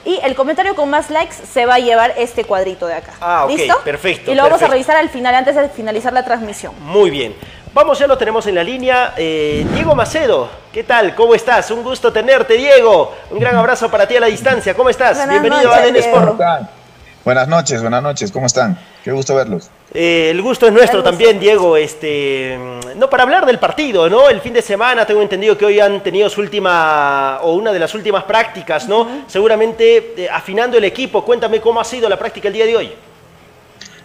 [0.04, 3.12] y el comentario con más likes se va a llevar este cuadrito de acá.
[3.20, 3.80] Ah, ok, ¿Listo?
[3.84, 6.74] perfecto, Y lo vamos a revisar al final, antes de finalizar la transmisión.
[6.80, 7.34] Muy bien.
[7.74, 9.14] Vamos, ya lo tenemos en la línea.
[9.16, 11.12] Eh, Diego Macedo, ¿qué tal?
[11.16, 11.72] ¿Cómo estás?
[11.72, 13.12] Un gusto tenerte, Diego.
[13.32, 14.74] Un gran abrazo para ti a la distancia.
[14.74, 15.16] ¿Cómo estás?
[15.16, 15.96] Buenas Bienvenido noches, a ADN.
[15.96, 16.40] Sport.
[17.24, 18.78] Buenas noches, buenas noches, ¿cómo están?
[19.02, 19.70] Qué gusto verlos.
[19.92, 21.10] Eh, el gusto es nuestro gusto.
[21.10, 21.76] también, Diego.
[21.76, 24.28] Este, mm, no para hablar del partido, ¿no?
[24.28, 27.80] El fin de semana tengo entendido que hoy han tenido su última o una de
[27.80, 29.24] las últimas prácticas, ¿no?
[29.26, 31.24] Seguramente eh, afinando el equipo.
[31.24, 32.92] Cuéntame cómo ha sido la práctica el día de hoy.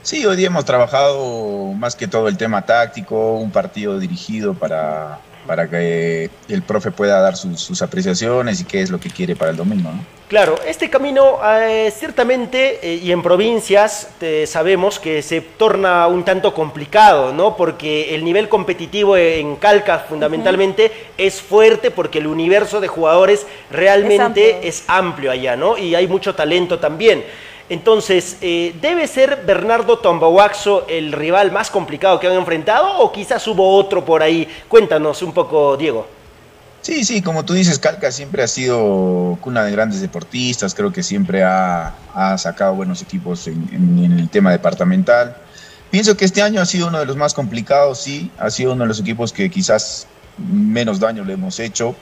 [0.01, 5.19] Sí, hoy día hemos trabajado más que todo el tema táctico, un partido dirigido para,
[5.45, 9.35] para que el profe pueda dar sus, sus apreciaciones y qué es lo que quiere
[9.35, 10.19] para el domingo, ¿no?
[10.29, 16.23] Claro, este camino eh, ciertamente eh, y en provincias eh, sabemos que se torna un
[16.23, 17.57] tanto complicado, ¿no?
[17.57, 24.53] Porque el nivel competitivo en Calca fundamentalmente es fuerte porque el universo de jugadores realmente
[24.53, 24.69] amplio.
[24.69, 25.79] es amplio allá, ¿no?
[25.79, 27.23] Y hay mucho talento también.
[27.69, 33.45] Entonces, eh, ¿debe ser Bernardo Tombahuaxo el rival más complicado que han enfrentado o quizás
[33.47, 34.47] hubo otro por ahí?
[34.67, 36.07] Cuéntanos un poco, Diego.
[36.81, 41.03] Sí, sí, como tú dices, Calca siempre ha sido cuna de grandes deportistas, creo que
[41.03, 45.35] siempre ha, ha sacado buenos equipos en, en- en el tema departamental.
[45.91, 48.85] Pienso que este año ha sido uno de los más complicados, sí, ha sido uno
[48.85, 51.95] de los equipos que quizás menos daño le hemos hecho,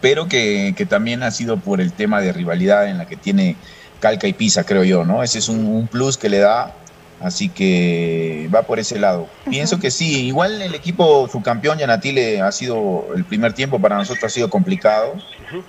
[0.00, 3.56] pero que, que también ha sido por el tema de rivalidad en la que tiene
[4.00, 5.22] Calca y Pisa, creo yo, ¿no?
[5.22, 6.74] Ese es un, un plus que le da,
[7.20, 9.28] así que va por ese lado.
[9.48, 14.24] Pienso que sí, igual el equipo subcampeón Yanatile ha sido, el primer tiempo para nosotros
[14.24, 15.14] ha sido complicado,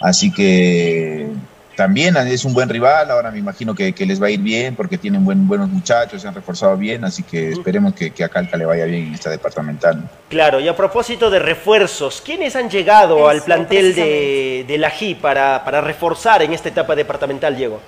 [0.01, 1.29] así que
[1.75, 4.75] también es un buen rival, ahora me imagino que, que les va a ir bien
[4.75, 8.29] porque tienen buen, buenos muchachos, se han reforzado bien, así que esperemos que, que a
[8.29, 10.09] Calca le vaya bien en esta departamental.
[10.29, 15.63] Claro, y a propósito de refuerzos, ¿quiénes han llegado al plantel de, la JI para,
[15.65, 17.81] para reforzar en esta etapa departamental, Diego?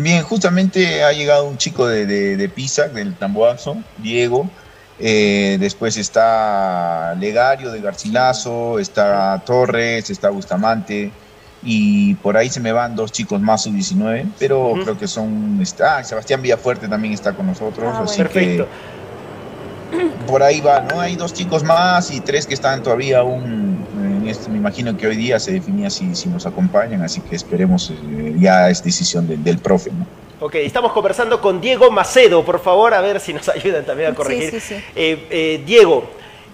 [0.00, 4.48] Bien, justamente ha llegado un chico de, de, de Pisa, del Tamboazo, Diego.
[5.00, 11.10] Eh, después está Legario de Garcilaso, está Torres, está Bustamante.
[11.64, 15.58] Y por ahí se me van dos chicos más sub-19, pero creo que son.
[15.60, 17.92] Está, Sebastián Villafuerte también está con nosotros.
[17.92, 18.18] Ah, así.
[18.18, 18.68] Perfecto.
[19.90, 21.00] que por ahí va, ¿no?
[21.00, 23.84] Hay dos chicos más y tres que están todavía aún.
[24.28, 27.34] En este, me imagino que hoy día se definía si, si nos acompañan, así que
[27.34, 30.06] esperemos, eh, ya es decisión del, del profe, ¿no?
[30.44, 34.10] Ok, estamos conversando con Diego Macedo, por favor, a ver si nos ayudan también a
[34.10, 34.50] Sí, corregir.
[34.50, 34.74] sí, sí.
[34.94, 36.10] Eh, eh, Diego,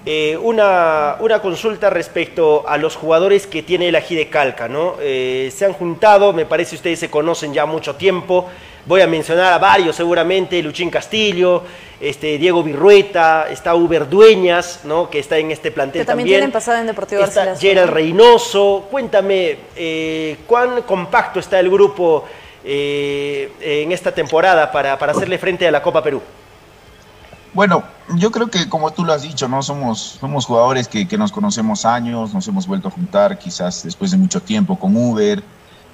[0.06, 4.96] Eh, una, una, consulta respecto a los jugadores que tiene el Ají de Calca, ¿no?
[5.00, 8.46] Eh, se han juntado, me parece ustedes se conocen ya mucho tiempo.
[8.86, 11.62] Voy a mencionar a varios seguramente, Luchín Castillo,
[12.00, 15.08] este, Diego Virrueta, está Uber Dueñas, ¿no?
[15.08, 16.28] que está en este plantel que también.
[16.28, 18.86] tienen pasado en Deportivo Está Gerald Reynoso.
[18.90, 22.24] Cuéntame, eh, ¿cuán compacto está el grupo
[22.66, 26.22] en esta temporada para, para hacerle frente a la Copa Perú?
[27.54, 27.84] Bueno,
[28.16, 29.62] yo creo que como tú lo has dicho, ¿no?
[29.62, 34.16] Somos, somos jugadores que, nos conocemos años, nos hemos vuelto a juntar quizás después de
[34.16, 35.40] mucho tiempo con Uber,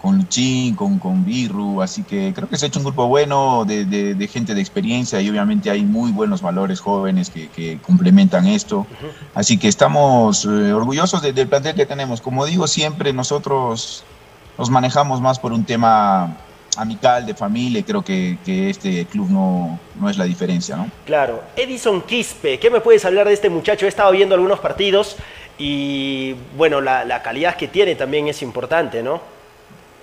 [0.01, 3.64] con Luchín, con, con Birru, así que creo que se ha hecho un grupo bueno
[3.66, 8.86] de, gente de experiencia y obviamente hay muy buenos valores jóvenes que, complementan esto.
[9.34, 12.20] Así que estamos eh, orgullosos del plantel que tenemos.
[12.20, 14.05] Como digo siempre, nosotros
[14.59, 16.36] nos manejamos más por un tema
[16.76, 20.90] amical, de familia, y creo que, este club no, no, es la diferencia, ¿no?
[21.05, 21.42] Claro.
[21.57, 23.86] Edison Quispe, ¿qué me puedes hablar de este muchacho?
[23.86, 25.16] He estado viendo algunos partidos
[25.59, 29.20] y, bueno, la, calidad que tiene también es importante, ¿no?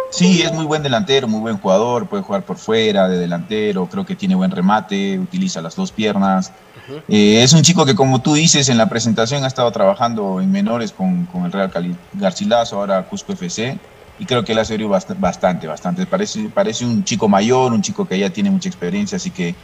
[0.10, 4.06] Sí, es muy buen delantero, muy buen jugador, puede jugar por fuera, de delantero, creo
[4.06, 6.52] que tiene buen remate, utiliza las dos piernas.
[7.10, 10.52] Eh, es un chico que, como tú dices, en la presentación ha estado trabajando en
[10.52, 13.78] menores con, con el Real Cali Garcilaso, ahora Cusco FC
[14.20, 16.06] y creo que él ha servido bastante, bastante.
[16.06, 19.56] Parece, parece un chico mayor, un chico que ya tiene mucha experiencia, así que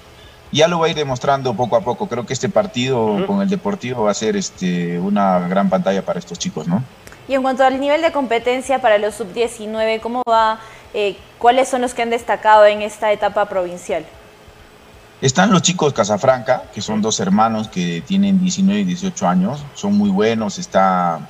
[0.52, 2.08] ya lo va a ir demostrando poco a poco.
[2.08, 6.20] Creo que este partido con el Deportivo va a ser este, una gran pantalla para
[6.20, 6.84] estos chicos, ¿no?
[7.28, 10.60] Y en cuanto al nivel de competencia para los sub-19, ¿cómo va?
[10.94, 14.06] Eh, ¿Cuáles son los que han destacado en esta etapa provincial?
[15.22, 19.98] Están los chicos Casafranca, que son dos hermanos que tienen 19 y 18 años, son
[19.98, 20.60] muy buenos.
[20.60, 21.22] Está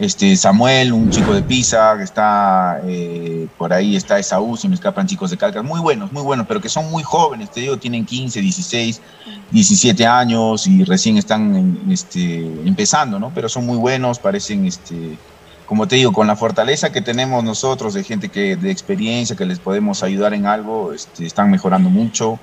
[0.00, 4.74] este Samuel, un chico de Pisa, que está eh, por ahí, está Esaú, si me
[4.74, 7.76] escapan chicos de Calcas, muy buenos, muy buenos, pero que son muy jóvenes, te digo,
[7.76, 9.02] tienen 15, 16,
[9.50, 13.30] 17 años y recién están este, empezando, ¿no?
[13.34, 15.18] Pero son muy buenos, parecen, este,
[15.66, 19.44] como te digo, con la fortaleza que tenemos nosotros de gente que de experiencia, que
[19.44, 22.38] les podemos ayudar en algo, este, están mejorando mucho.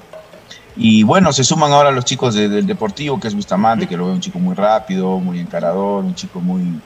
[0.76, 4.14] Y bueno, se suman ahora los chicos del Deportivo, que es Bustamante, que lo veo
[4.14, 6.80] un chico muy rápido, muy encarador, un chico muy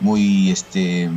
[0.00, 1.08] muy, este,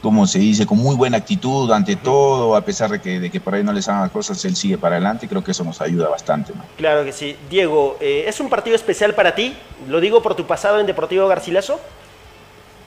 [0.00, 3.40] como se dice, con muy buena actitud ante todo, a pesar de que, de que
[3.40, 5.80] por ahí no les hagan las cosas, él sigue para adelante, creo que eso nos
[5.80, 6.52] ayuda bastante.
[6.76, 7.36] Claro que sí.
[7.48, 9.54] Diego, eh, ¿es un partido especial para ti?
[9.88, 11.80] ¿Lo digo por tu pasado en Deportivo Garcilaso?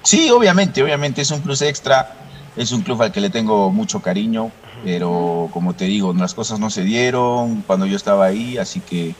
[0.03, 2.15] Sí, obviamente, obviamente es un plus extra,
[2.55, 4.51] es un club al que le tengo mucho cariño,
[4.83, 9.15] pero como te digo, las cosas no se dieron cuando yo estaba ahí, así que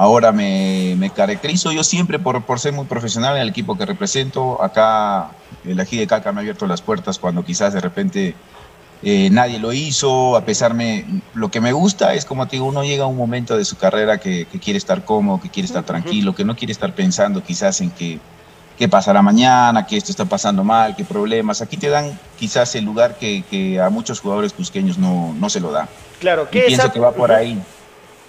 [0.00, 4.62] Ahora me, caracterizo yo siempre por, por, ser muy profesional en el equipo que represento.
[4.62, 5.32] Acá
[5.62, 8.34] el ají de Calca me ha abierto las puertas cuando quizás de repente
[9.02, 10.38] eh, nadie lo hizo.
[10.38, 13.16] A pesar de lo que me gusta es como te digo, uno llega a un
[13.18, 16.72] momento de su carrera que, quiere estar cómodo, que quiere estar tranquilo, que no quiere
[16.72, 18.18] estar pensando quizás en que
[18.78, 21.60] qué pasará mañana, que esto está pasando mal, qué problemas.
[21.60, 25.70] Aquí te dan quizás el lugar que, a muchos jugadores cusqueños no, no se lo
[25.70, 25.88] da.
[26.20, 27.60] Claro, que pienso que va por ahí.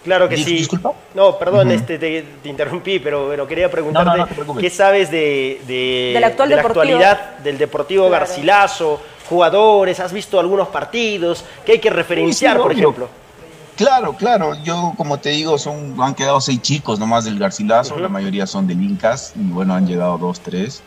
[0.04, 0.56] Claro que sí.
[0.56, 0.94] Disculpa.
[1.14, 7.38] No, perdón, este, te, interrumpí, pero, pero quería preguntarte qué sabes de, de, la, actualidad
[7.40, 9.00] del Deportivo Garcilaso,
[9.30, 13.10] jugadores, has visto algunos partidos, que hay que referenciar, por ejemplo.
[13.76, 14.56] Claro, claro.
[14.64, 18.68] Yo, como te digo, son, han quedado seis chicos nomás del Garcilaso, la mayoría son
[18.68, 20.82] del Incas, y bueno, han llegado dos, tres.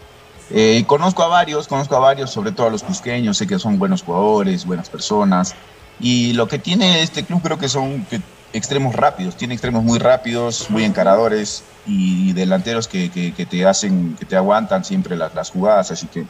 [0.51, 3.79] Eh, conozco a varios, conozco a varios, sobre todo a los cusqueños, sé que son
[3.79, 5.55] buenos jugadores, buenas personas.
[6.01, 8.21] Y lo que tiene este club creo que son que
[8.55, 13.11] extremos rápidos, tiene extremos muy rápidos, muy encaradores y delanteros que,
[13.51, 16.25] te hacen, que te aguantan siempre las, las, jugadas, así que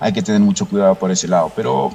[0.00, 1.52] hay que tener mucho cuidado por ese lado.
[1.54, 1.94] Pero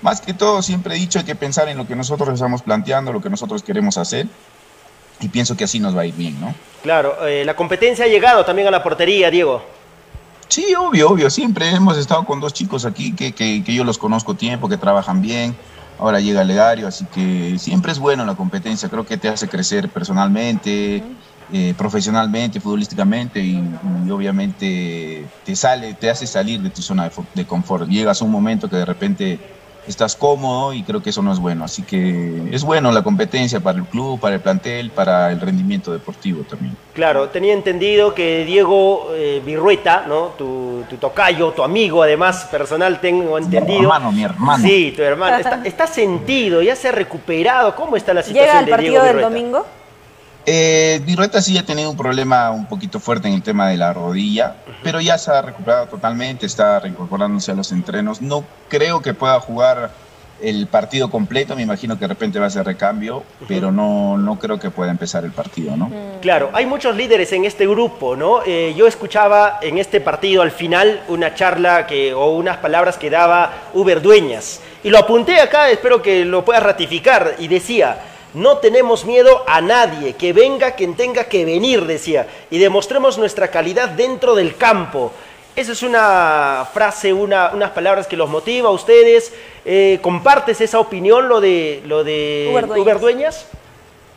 [0.00, 3.12] más que todo, siempre he dicho, hay que pensar en lo que nosotros estamos planteando,
[3.12, 4.26] lo que nosotros queremos hacer,
[5.20, 6.54] y pienso que así nos va a ir bien, ¿no?
[6.82, 9.62] Claro, eh, la competencia ha llegado también a la portería, Diego.
[10.48, 14.34] Sí, obvio, obvio, siempre hemos estado con dos chicos aquí que, que yo los conozco
[14.34, 15.54] tiempo, que trabajan bien,
[16.00, 19.92] ahora llega Legario, así que siempre es bueno la competencia, creo que te hace crecer
[19.92, 21.06] personalmente,
[21.48, 23.78] eh, profesionalmente, futbolísticamente y,
[24.10, 27.88] obviamente te sale, te hace salir de tu zona de, de confort.
[27.88, 29.42] Llegas a un momento que de repente
[29.86, 31.64] estás cómodo y creo que eso no es bueno.
[31.64, 35.92] Así que es bueno la competencia para el club, para el plantel, para el rendimiento
[35.92, 36.76] deportivo también.
[36.94, 40.32] Claro, tenía entendido que Diego eh, Virrueta, ¿no?
[40.36, 43.78] Tu, tocayo, tu amigo, además personal, tengo entendido.
[43.78, 44.64] Mi hermano, mi hermano.
[44.66, 45.38] Sí, tu hermano.
[45.64, 47.74] Está, sentido, ya se ha recuperado.
[47.74, 49.66] ¿Cómo está la situación ¿Llega al partido del domingo?
[50.46, 53.92] Eh, Virrueta sí ha tenido un problema un poquito fuerte en el tema de la
[53.92, 58.22] rodilla, pero ya se ha recuperado totalmente, está reincorporándose a los entrenos.
[58.22, 59.90] No creo que pueda jugar
[60.42, 64.38] el partido completo, me imagino que de repente va a ser recambio, pero no, no
[64.38, 65.90] creo que pueda empezar el partido, ¿no?
[66.22, 68.40] Claro, hay muchos líderes en este grupo, ¿no?
[68.46, 73.10] Eh, yo escuchaba en este partido al final una charla que, o unas palabras que
[73.10, 77.98] daba Uber Dueñas, y lo apunté acá, espero que lo puedas ratificar, y decía,
[78.34, 83.48] no tenemos miedo a nadie, que venga quien tenga que venir, decía, y demostremos nuestra
[83.48, 85.12] calidad dentro del campo.
[85.56, 89.32] Esa es una frase, una, unas palabras que los motiva a ustedes.
[89.64, 93.46] Eh, ¿Compartes esa opinión, lo de, lo de Uber Dueñas?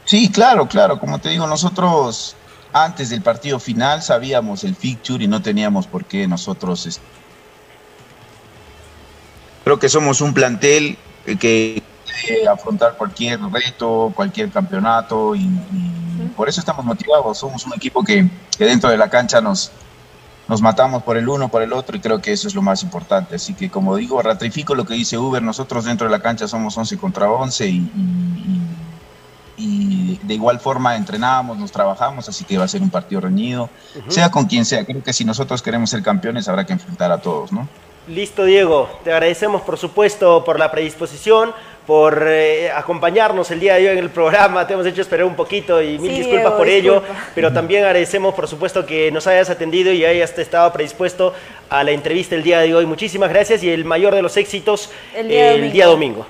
[0.05, 0.99] Sí, claro, claro.
[0.99, 2.35] Como te digo, nosotros
[2.71, 6.99] antes del partido final sabíamos el fixture y no teníamos por qué nosotros...
[9.63, 10.97] Creo que somos un plantel
[11.39, 11.81] que
[12.21, 15.49] puede afrontar cualquier reto, cualquier campeonato y,
[16.35, 17.37] por eso estamos motivados.
[17.37, 19.71] Somos un equipo que, que dentro de la cancha nos,
[20.47, 22.83] nos matamos por el uno, por el otro, y creo que eso es lo más
[22.83, 23.35] importante.
[23.35, 26.77] Así que, como digo, ratifico lo que dice Uber, nosotros dentro de la cancha somos
[26.77, 27.91] 11 contra 11 y,
[29.57, 33.69] y, de igual forma entrenamos, nos trabajamos, así que va a ser un partido reñido,
[34.07, 34.85] sea con quien sea.
[34.85, 37.67] Creo que si nosotros queremos ser campeones habrá que enfrentar a todos, ¿no?
[38.07, 38.89] Listo, Diego.
[39.03, 41.53] Te agradecemos, por supuesto, por la predisposición
[41.85, 44.65] por eh, acompañarnos el día de hoy en el programa.
[44.65, 47.03] Te hemos hecho esperar un poquito y mil disculpas por ello,
[47.35, 51.33] pero también agradecemos, por supuesto, que nos hayas atendido y hayas estado predispuesto
[51.69, 52.85] a la entrevista el día de hoy.
[52.85, 56.25] Muchísimas gracias y el mayor de los éxitos el día, domingo.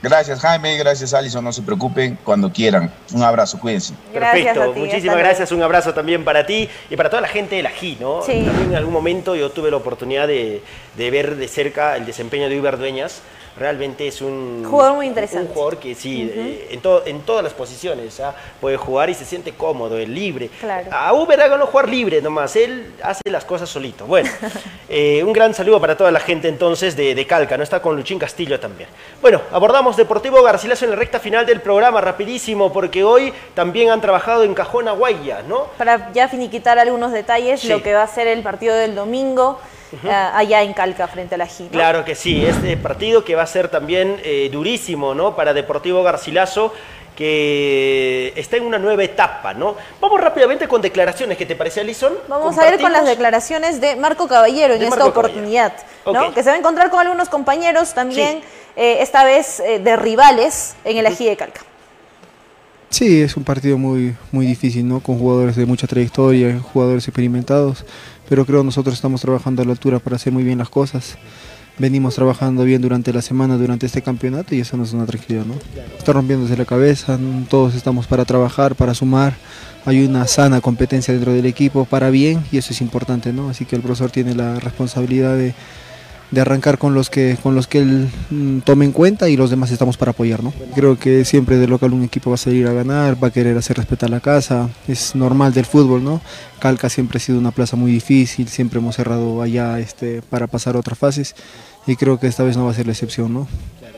[0.00, 2.92] Gracias Jaime, gracias Alison, no se preocupen cuando quieran.
[3.12, 3.94] Un abrazo, cuídense.
[4.12, 7.70] Perfecto, muchísimas gracias, un abrazo también para ti y para toda la gente de la
[7.70, 8.20] GI, ¿no?
[8.20, 10.62] También en algún momento yo tuve la oportunidad de,
[10.96, 13.22] de ver de cerca el desempeño de Iber Dueñas
[13.58, 15.48] realmente es un jugador muy interesante.
[15.48, 18.34] Un jugador que sí, eh, en, en todas las posiciones ¿ah?
[18.60, 20.50] puede jugar y se siente cómodo, es libre.
[20.60, 20.88] Claro.
[20.92, 24.06] A Uber no jugar libre nomás, él hace las cosas solito.
[24.06, 24.30] Bueno,
[24.88, 27.62] eh, un gran saludo para toda la gente entonces de, de, Calca, ¿no?
[27.62, 28.88] Está con Luchín Castillo también.
[29.20, 34.00] Bueno, abordamos Deportivo Garcilaso en la recta final del programa, rapidísimo, porque hoy también han
[34.00, 35.66] trabajado en Cajón Aguaya, ¿no?
[35.76, 39.58] Para ya finiquitar algunos detalles, lo que va a ser el partido del domingo.
[40.04, 41.70] Eh, allá en Calca frente a la Gina.
[41.70, 45.34] Claro que sí, este partido que va a ser también eh, durísimo ¿no?
[45.34, 46.72] para Deportivo Garcilaso
[47.16, 49.74] que está en una nueva etapa, ¿no?
[50.00, 52.12] Vamos rápidamente con declaraciones, ¿qué te parece, Alison?
[52.28, 55.72] Vamos a ver con las declaraciones de Marco Caballero en esta oportunidad,
[56.06, 56.32] ¿no?
[56.32, 58.40] Que se va a encontrar con algunos compañeros también,
[58.76, 61.62] eh, esta vez de rivales en el Ají de Calca.
[62.90, 65.00] Sí, es un partido muy, muy difícil, ¿no?
[65.00, 67.84] Con jugadores de mucha trayectoria, jugadores experimentados
[68.28, 71.16] pero creo nosotros estamos trabajando a la altura para hacer muy bien las cosas.
[71.78, 75.44] Venimos trabajando bien durante la semana, durante este campeonato y eso nos da una tranquilidad,
[75.46, 75.54] ¿no?
[75.96, 77.18] Está rompiéndose la cabeza,
[77.48, 79.34] todos estamos para trabajar, para sumar,
[79.86, 83.48] hay una sana competencia dentro del equipo para bien y eso es importante, ¿no?
[83.48, 85.54] Así que el profesor tiene la responsabilidad de
[86.30, 89.50] de arrancar con los que con los que él mm, tome en cuenta y los
[89.50, 90.52] demás estamos para apoyar, ¿no?
[90.74, 93.56] Creo que siempre de local un equipo va a salir a ganar, va a querer
[93.56, 96.20] hacer respetar la casa, es normal del fútbol, ¿no?
[96.58, 100.76] Calca siempre ha sido una plaza muy difícil, siempre hemos cerrado allá este, para pasar
[100.76, 101.34] a otras fases
[101.86, 103.48] y creo que esta vez no va a ser la excepción, ¿no?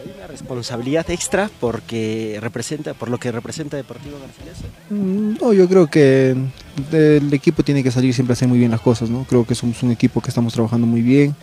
[0.01, 4.65] hay una responsabilidad extra porque representa, por lo que representa Deportivo Garcilaso.
[4.89, 6.37] Mm, no, yo creo que
[6.93, 9.25] el equipo tiene que salir siempre a hacer muy bien las cosas, ¿no?
[9.25, 11.35] Creo que somos un equipo que estamos trabajando muy bien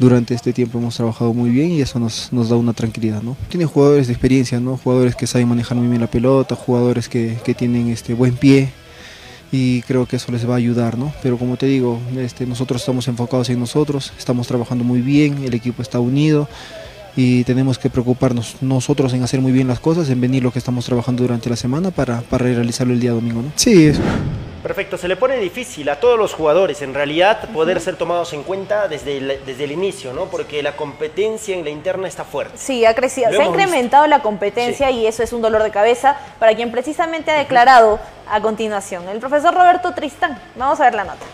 [0.00, 3.22] durante este tiempo hemos trabajado muy bien y eso nos, nos da una tranquilidad.
[3.22, 3.36] ¿no?
[3.48, 4.78] Tiene jugadores de experiencia, ¿no?
[4.78, 8.72] jugadores que saben manejar muy bien la pelota, jugadores que, que tienen este buen pie
[9.52, 11.12] y creo que eso les va a ayudar, ¿no?
[11.22, 15.54] Pero como te digo, este, nosotros estamos enfocados en nosotros, estamos trabajando muy bien, el
[15.54, 16.48] equipo está unido
[17.16, 20.60] y tenemos que preocuparnos nosotros en hacer muy bien las cosas, en venir lo que
[20.60, 23.52] estamos trabajando durante la semana para, para realizarlo el día domingo, ¿no?
[23.56, 23.90] Sí.
[24.62, 28.42] Perfecto, se le pone difícil a todos los jugadores en realidad poder ser tomados en
[28.42, 30.26] cuenta desde el, desde el inicio, ¿no?
[30.26, 32.58] Porque la competencia en la interna está fuerte.
[32.58, 36.18] Sí, ha crecido, se ha incrementado la competencia y eso es un dolor de cabeza
[36.38, 37.98] para quien precisamente ha declarado
[38.28, 40.38] a continuación, el profesor Roberto Tristán.
[40.56, 41.24] Vamos a ver la nota.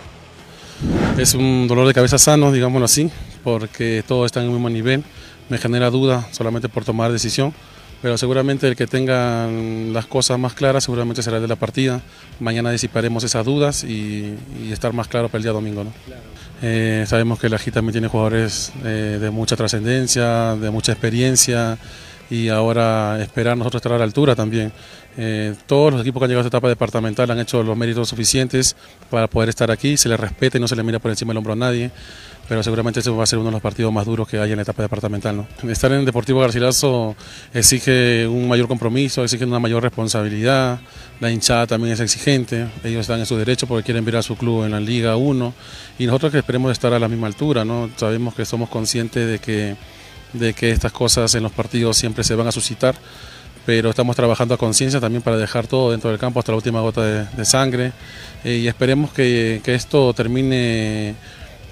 [1.19, 3.11] Es un dolor de cabeza sano, digámoslo así,
[3.43, 5.03] porque todo está en el mismo nivel.
[5.49, 7.53] Me genera duda solamente por tomar decisión
[8.03, 12.01] pero seguramente el que tenga las cosas más claras seguramente será el de la partida.
[12.41, 14.35] Mañana disiparemos esas dudas y,
[14.71, 15.85] estar más claro para el día domingo.
[15.85, 15.93] ¿no?
[16.63, 21.79] Eh, sabemos que la GI también tiene jugadores eh, de mucha trascendencia, de mucha experiencia
[22.29, 24.73] y ahora esperar nosotros estar a la altura también.
[25.17, 28.09] Eh, todos los equipos que han llegado a esta etapa departamental han hecho los méritos
[28.09, 28.77] suficientes
[29.09, 31.39] para poder estar aquí, se les respeta y no se les mira por encima del
[31.39, 31.91] hombro a nadie
[32.49, 34.57] pero seguramente ese va a ser uno de los partidos más duros que hay en
[34.57, 35.37] la etapa departamental.
[35.37, 35.71] ¿no?
[35.71, 37.17] Estar en Deportivo Garcilaso
[37.53, 40.79] exige un mayor compromiso, exige una mayor responsabilidad,
[41.21, 44.37] la hinchada también es exigente, ellos están en su derecho porque quieren ver a su
[44.37, 45.55] club en la Liga 1
[45.99, 47.91] y nosotros que esperemos estar a la misma altura, ¿no?
[47.97, 49.77] sabemos que somos conscientes de que
[50.33, 52.95] de que estas cosas en los partidos siempre se van a suscitar,
[53.65, 56.81] pero estamos trabajando a conciencia también para dejar todo dentro del campo hasta la última
[56.81, 57.93] gota de, de sangre
[58.45, 61.15] eh, y esperemos que, que esto termine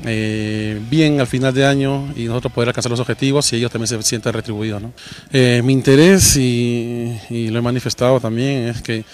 [0.04, 3.88] eh, bien al final de año y nosotros poder alcanzar los objetivos y ellos también
[3.88, 4.82] se sientan retribuidos.
[4.82, 4.92] ¿no?
[5.32, 9.04] Eh, mi interés, y, y, lo he manifestado también, es que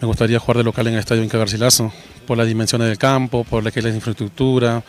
[0.00, 1.92] me gustaría jugar de local en el estadio Inca Garcilaso,
[2.26, 4.82] por las dimensiones del campo, por la que es la infraestructura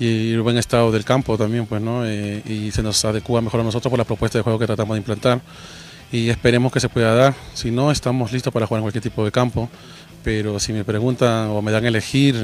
[0.00, 2.04] y el buen estado del campo también, pues, ¿no?
[2.04, 4.94] Eh, y se nos adecua mejor a nosotros por la propuesta de juego que tratamos
[4.94, 5.40] de implantar
[6.12, 7.34] y esperemos que se pueda dar.
[7.54, 9.68] Si no, estamos listos para jugar en cualquier tipo de campo,
[10.22, 12.36] pero si me preguntan o me dan a elegir,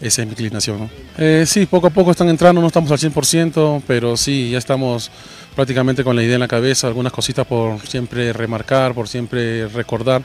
[0.00, 0.78] esa es mi inclinación.
[0.80, 0.90] ¿no?
[1.18, 5.10] Eh, sí, poco a poco están entrando, no estamos al 100%, pero sí, ya estamos
[5.54, 10.22] prácticamente con la idea en la cabeza, algunas cositas por siempre remarcar, por siempre recordar,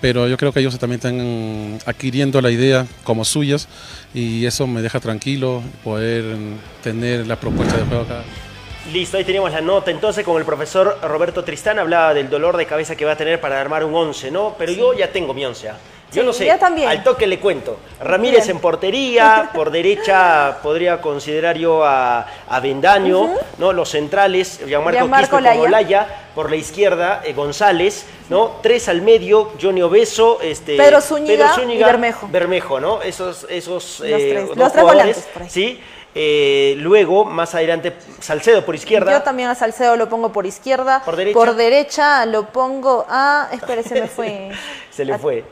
[0.00, 3.68] pero yo creo que ellos también están adquiriendo la idea como suyas
[4.14, 6.24] y eso me deja tranquilo poder
[6.82, 8.22] tener la propuesta de juego acá.
[8.92, 9.90] Listo, ahí tenemos la nota.
[9.90, 13.40] Entonces, con el profesor Roberto Tristán hablaba del dolor de cabeza que va a tener
[13.40, 14.56] para armar un 11, ¿no?
[14.58, 15.70] Pero yo ya tengo mi 11.
[16.12, 16.88] Yo Sí, no sé, yo también.
[16.88, 17.78] al toque le cuento.
[18.00, 18.56] Ramírez Bien.
[18.56, 23.72] en portería, por derecha podría considerar yo a, a Bendaño, ¿no?
[23.72, 25.60] Los centrales, Gianmarco, Gianmarco Quispe Laya.
[25.62, 28.56] Olaya, por la izquierda, eh, González, ¿no?
[28.62, 32.28] Tres al medio, Johnny Obeso, este, Pedro Zúñiga y Bermejo.
[32.30, 33.02] Bermejo, ¿no?
[33.02, 35.50] Esos, esos Los eh, tres, los tres volantes por ahí.
[35.50, 35.80] ¿sí?
[36.14, 39.12] Eh, luego, más adelante, Salcedo por izquierda.
[39.12, 41.02] Yo también a Salcedo lo pongo por izquierda.
[41.04, 41.54] ¿Por derecha?
[41.54, 43.48] derecha lo pongo a.
[43.52, 44.50] Espere, se me fue.
[44.90, 45.44] Se le fue.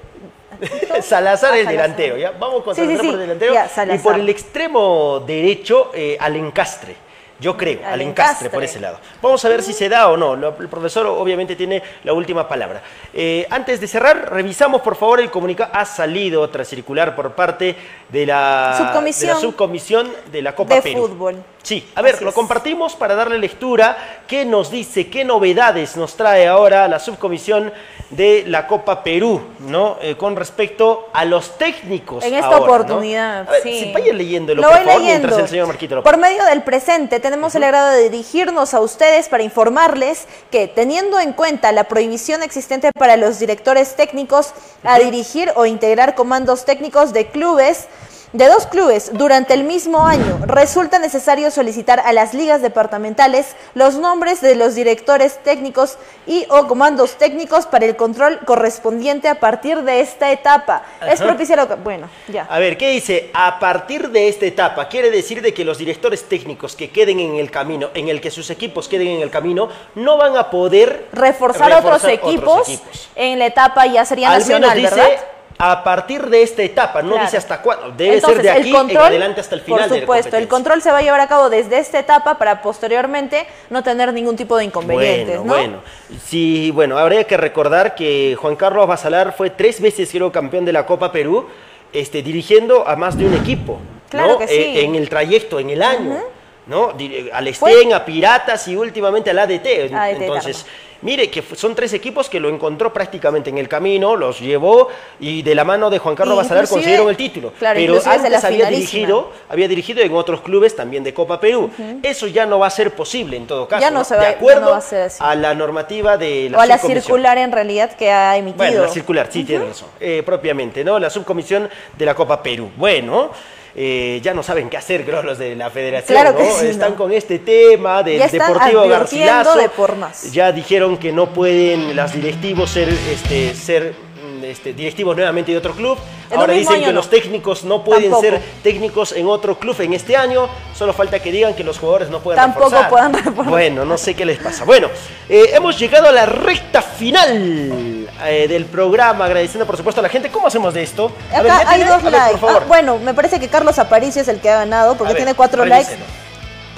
[1.03, 1.67] Salazar Ah, el Salazar.
[1.67, 2.33] delantero, ¿ya?
[2.33, 3.07] Vamos con Sí, Salazar sí.
[3.07, 3.55] por el delantero.
[3.55, 6.97] Ya, y por el extremo derecho, eh, al encastre.
[7.41, 8.99] Yo creo, al, Al encastre, por ese lado.
[9.23, 10.35] Vamos a ver si se da o no.
[10.35, 12.83] El profesor obviamente tiene la última palabra.
[13.15, 15.71] Eh, antes de cerrar, revisamos por favor el comunicado.
[15.73, 17.77] Ha salido otra circular por parte
[18.09, 21.07] de la Subcomisión de la, subcomisión de la Copa de Perú.
[21.07, 21.37] fútbol.
[21.69, 22.35] Sí, a ver, Así lo es.
[22.35, 24.23] compartimos para darle lectura.
[24.27, 27.71] ¿Qué nos dice, qué novedades nos trae ahora la subcomisión
[28.09, 29.99] de la Copa Perú, ¿no?
[30.01, 32.25] Eh, con respecto a los técnicos.
[32.25, 32.65] En esta ahora, ¿no?
[32.65, 33.81] oportunidad, A ver, sí.
[33.81, 35.27] Si vaya leyéndolo, Lo por voy favor, leyendo.
[35.29, 38.81] mientras el señor Marquito lo Por medio del presente, tenemos el agrado de dirigirnos a
[38.81, 44.55] ustedes para informarles que, teniendo en cuenta la prohibición existente para los directores técnicos
[44.85, 47.89] a dirigir o integrar comandos técnicos de clubes,
[48.33, 53.97] de dos clubes durante el mismo año, resulta necesario solicitar a las ligas departamentales los
[53.97, 59.83] nombres de los directores técnicos y o comandos técnicos para el control correspondiente a partir
[59.83, 60.83] de esta etapa.
[61.07, 61.75] Es propicia lo que...
[61.75, 62.47] Bueno, ya.
[62.51, 63.31] A ver, ¿qué dice?
[63.33, 67.37] A partir de esta etapa, quiere decir de que los directores técnicos que queden en
[67.37, 71.09] el camino, en el que sus equipos queden en el camino, no van a poder
[71.13, 72.81] reforzar, otros, equipos
[73.15, 75.38] en la etapa ya sería Al nacional, menos dice ¿verdad?
[75.61, 77.25] A partir de esta etapa, no Claro.
[77.25, 77.91] dice hasta cuándo.
[77.91, 80.37] Debe Entonces, ser de aquí control, en adelante hasta el final Por de la supuesto,
[80.37, 84.13] el control se va a llevar a cabo desde esta etapa para posteriormente no tener
[84.13, 85.53] ningún tipo de inconvenientes, Bueno, ¿no?
[85.55, 85.79] bueno.
[86.25, 90.73] Sí, bueno, habría que recordar que Juan Carlos Basalar fue tres veces, creo, campeón de
[90.73, 91.47] la Copa Perú,
[91.93, 93.81] este, dirigiendo a más de un equipo.
[94.11, 94.39] Claro ¿no?
[94.39, 94.55] que sí.
[94.55, 96.19] Eh, en el trayecto, en el año.
[96.67, 96.93] ¿no?
[96.93, 99.91] Di- Al Estén, a Piratas y últimamente al ADT.
[99.93, 100.67] ADT Entonces,
[101.03, 104.89] mire que son tres equipos que lo encontró prácticamente en el camino, los llevó
[105.21, 107.53] y de la mano de Juan Carlos Basalar consiguieron el título.
[107.59, 111.71] claro, Pero antes había dirigido, había dirigido en otros clubes también de Copa Perú.
[112.03, 113.81] Eso ya no va a ser posible en todo caso.
[113.81, 114.05] Ya no ¿no?
[114.05, 115.19] se va- de no acuerdo va a ser así.
[115.21, 118.57] a la normativa de la o a la circular en realidad que ha emitido.
[118.65, 119.89] Bueno, la circular, sí, tiene razón.
[120.01, 120.99] Eh, propiamente, ¿no?
[120.99, 122.71] La subcomisión de la Copa Perú.
[122.77, 123.31] Bueno,
[123.75, 126.55] eh, ya no saben qué hacer, creo, los de la federación, Claro que ¿no?
[126.55, 126.97] sí, Están ¿no?
[126.97, 129.57] con este tema del Deportivo Garcilaso.
[129.59, 130.33] de por más.
[130.33, 133.95] Ya dijeron que no pueden las directivos ser, este, ser
[134.43, 135.99] este, directivos nuevamente de otro club.
[136.31, 136.93] En Ahora dicen que no.
[136.93, 138.23] los técnicos no pueden Tampoco.
[138.23, 140.49] ser técnicos en otro club en este año.
[140.75, 142.91] Solo falta que digan que los jugadores no pueden Tampoco reforzar.
[142.91, 143.51] puedan reforzar.
[143.51, 144.65] Bueno, no sé qué les pasa.
[144.65, 144.89] Bueno,
[145.29, 150.09] eh, hemos llegado a la recta final eh, del programa, agradeciendo por supuesto a la
[150.09, 150.31] gente.
[150.31, 151.13] ¿Cómo hacemos de esto?
[151.33, 151.91] A ver, Acá ¿ya hay tiene?
[151.91, 152.31] dos A ver, likes.
[152.33, 152.63] por favor.
[152.63, 155.17] Ah, bueno, me parece que Carlos Aparicio es el que ha ganado porque A ver,
[155.23, 155.97] tiene cuatro likes.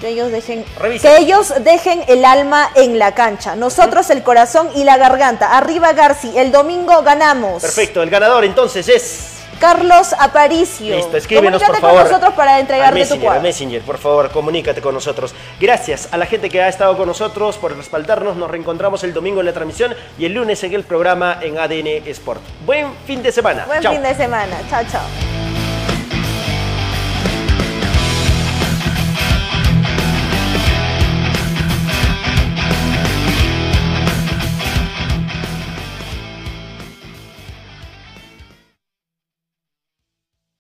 [0.01, 0.65] Que ellos dejen,
[1.03, 3.55] que ellos dejen el alma en la cancha.
[3.55, 5.59] Nosotros el corazón y la garganta.
[5.59, 7.61] Arriba Garci, el domingo ganamos.
[7.61, 9.40] Perfecto, el ganador entonces es...
[9.61, 10.97] Carlos Aparicio.
[10.97, 12.03] Listo, escríbenos Comunícate por favor.
[12.03, 13.43] con nosotros para entregarte tu cuadro.
[13.43, 15.35] Messenger, por favor, comunícate con nosotros.
[15.61, 18.37] Gracias a la gente que ha estado con nosotros por respaldarnos.
[18.37, 22.09] Nos reencontramos el domingo en la transmisión y el lunes en el programa en ADN
[22.09, 22.41] Sport.
[22.65, 23.67] Buen fin de semana.
[23.67, 23.93] Buen Chao.
[23.93, 24.57] fin de semana.
[24.71, 25.50] Chao, chao.